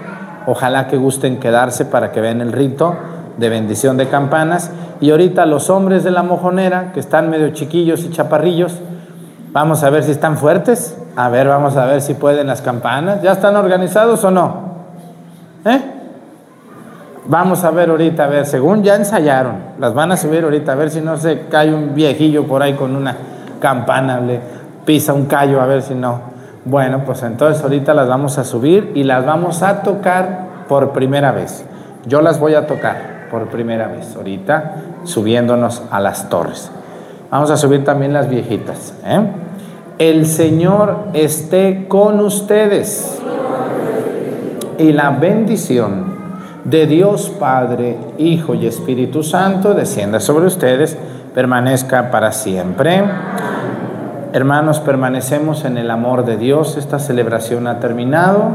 [0.45, 2.95] Ojalá que gusten quedarse para que vean el rito
[3.37, 4.69] de bendición de campanas.
[5.01, 8.77] Y ahorita los hombres de la mojonera, que están medio chiquillos y chaparrillos,
[9.51, 10.95] vamos a ver si están fuertes.
[11.15, 13.23] A ver, vamos a ver si pueden las campanas.
[13.23, 14.75] ¿Ya están organizados o no?
[15.65, 15.81] ¿Eh?
[17.25, 20.75] Vamos a ver ahorita, a ver, según ya ensayaron, las van a subir ahorita, a
[20.75, 23.17] ver si no se cae un viejillo por ahí con una
[23.59, 24.39] campana, le
[24.85, 26.34] pisa un callo, a ver si no.
[26.65, 31.31] Bueno, pues entonces ahorita las vamos a subir y las vamos a tocar por primera
[31.31, 31.63] vez.
[32.07, 36.71] Yo las voy a tocar por primera vez ahorita subiéndonos a las torres.
[37.29, 38.95] Vamos a subir también las viejitas.
[39.05, 39.19] ¿eh?
[39.99, 43.19] El Señor esté con ustedes
[44.79, 46.15] y la bendición
[46.63, 50.97] de Dios Padre, Hijo y Espíritu Santo descienda sobre ustedes,
[51.35, 53.03] permanezca para siempre.
[54.35, 56.75] Hermanos, permanecemos en el amor de Dios.
[56.75, 58.49] Esta celebración ha terminado.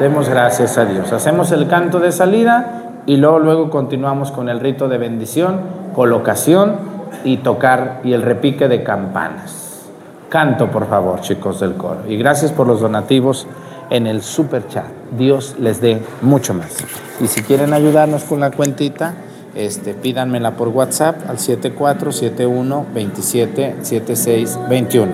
[0.00, 1.12] Demos gracias a Dios.
[1.12, 5.60] Hacemos el canto de salida y luego, luego continuamos con el rito de bendición,
[5.94, 6.76] colocación
[7.24, 9.82] y tocar y el repique de campanas.
[10.30, 12.08] Canto, por favor, chicos del coro.
[12.08, 13.46] Y gracias por los donativos
[13.90, 14.86] en el super chat.
[15.18, 16.74] Dios les dé mucho más.
[17.20, 19.12] Y si quieren ayudarnos con la cuentita,
[19.54, 25.12] este, pídanmela por WhatsApp al 7471 27 76 21.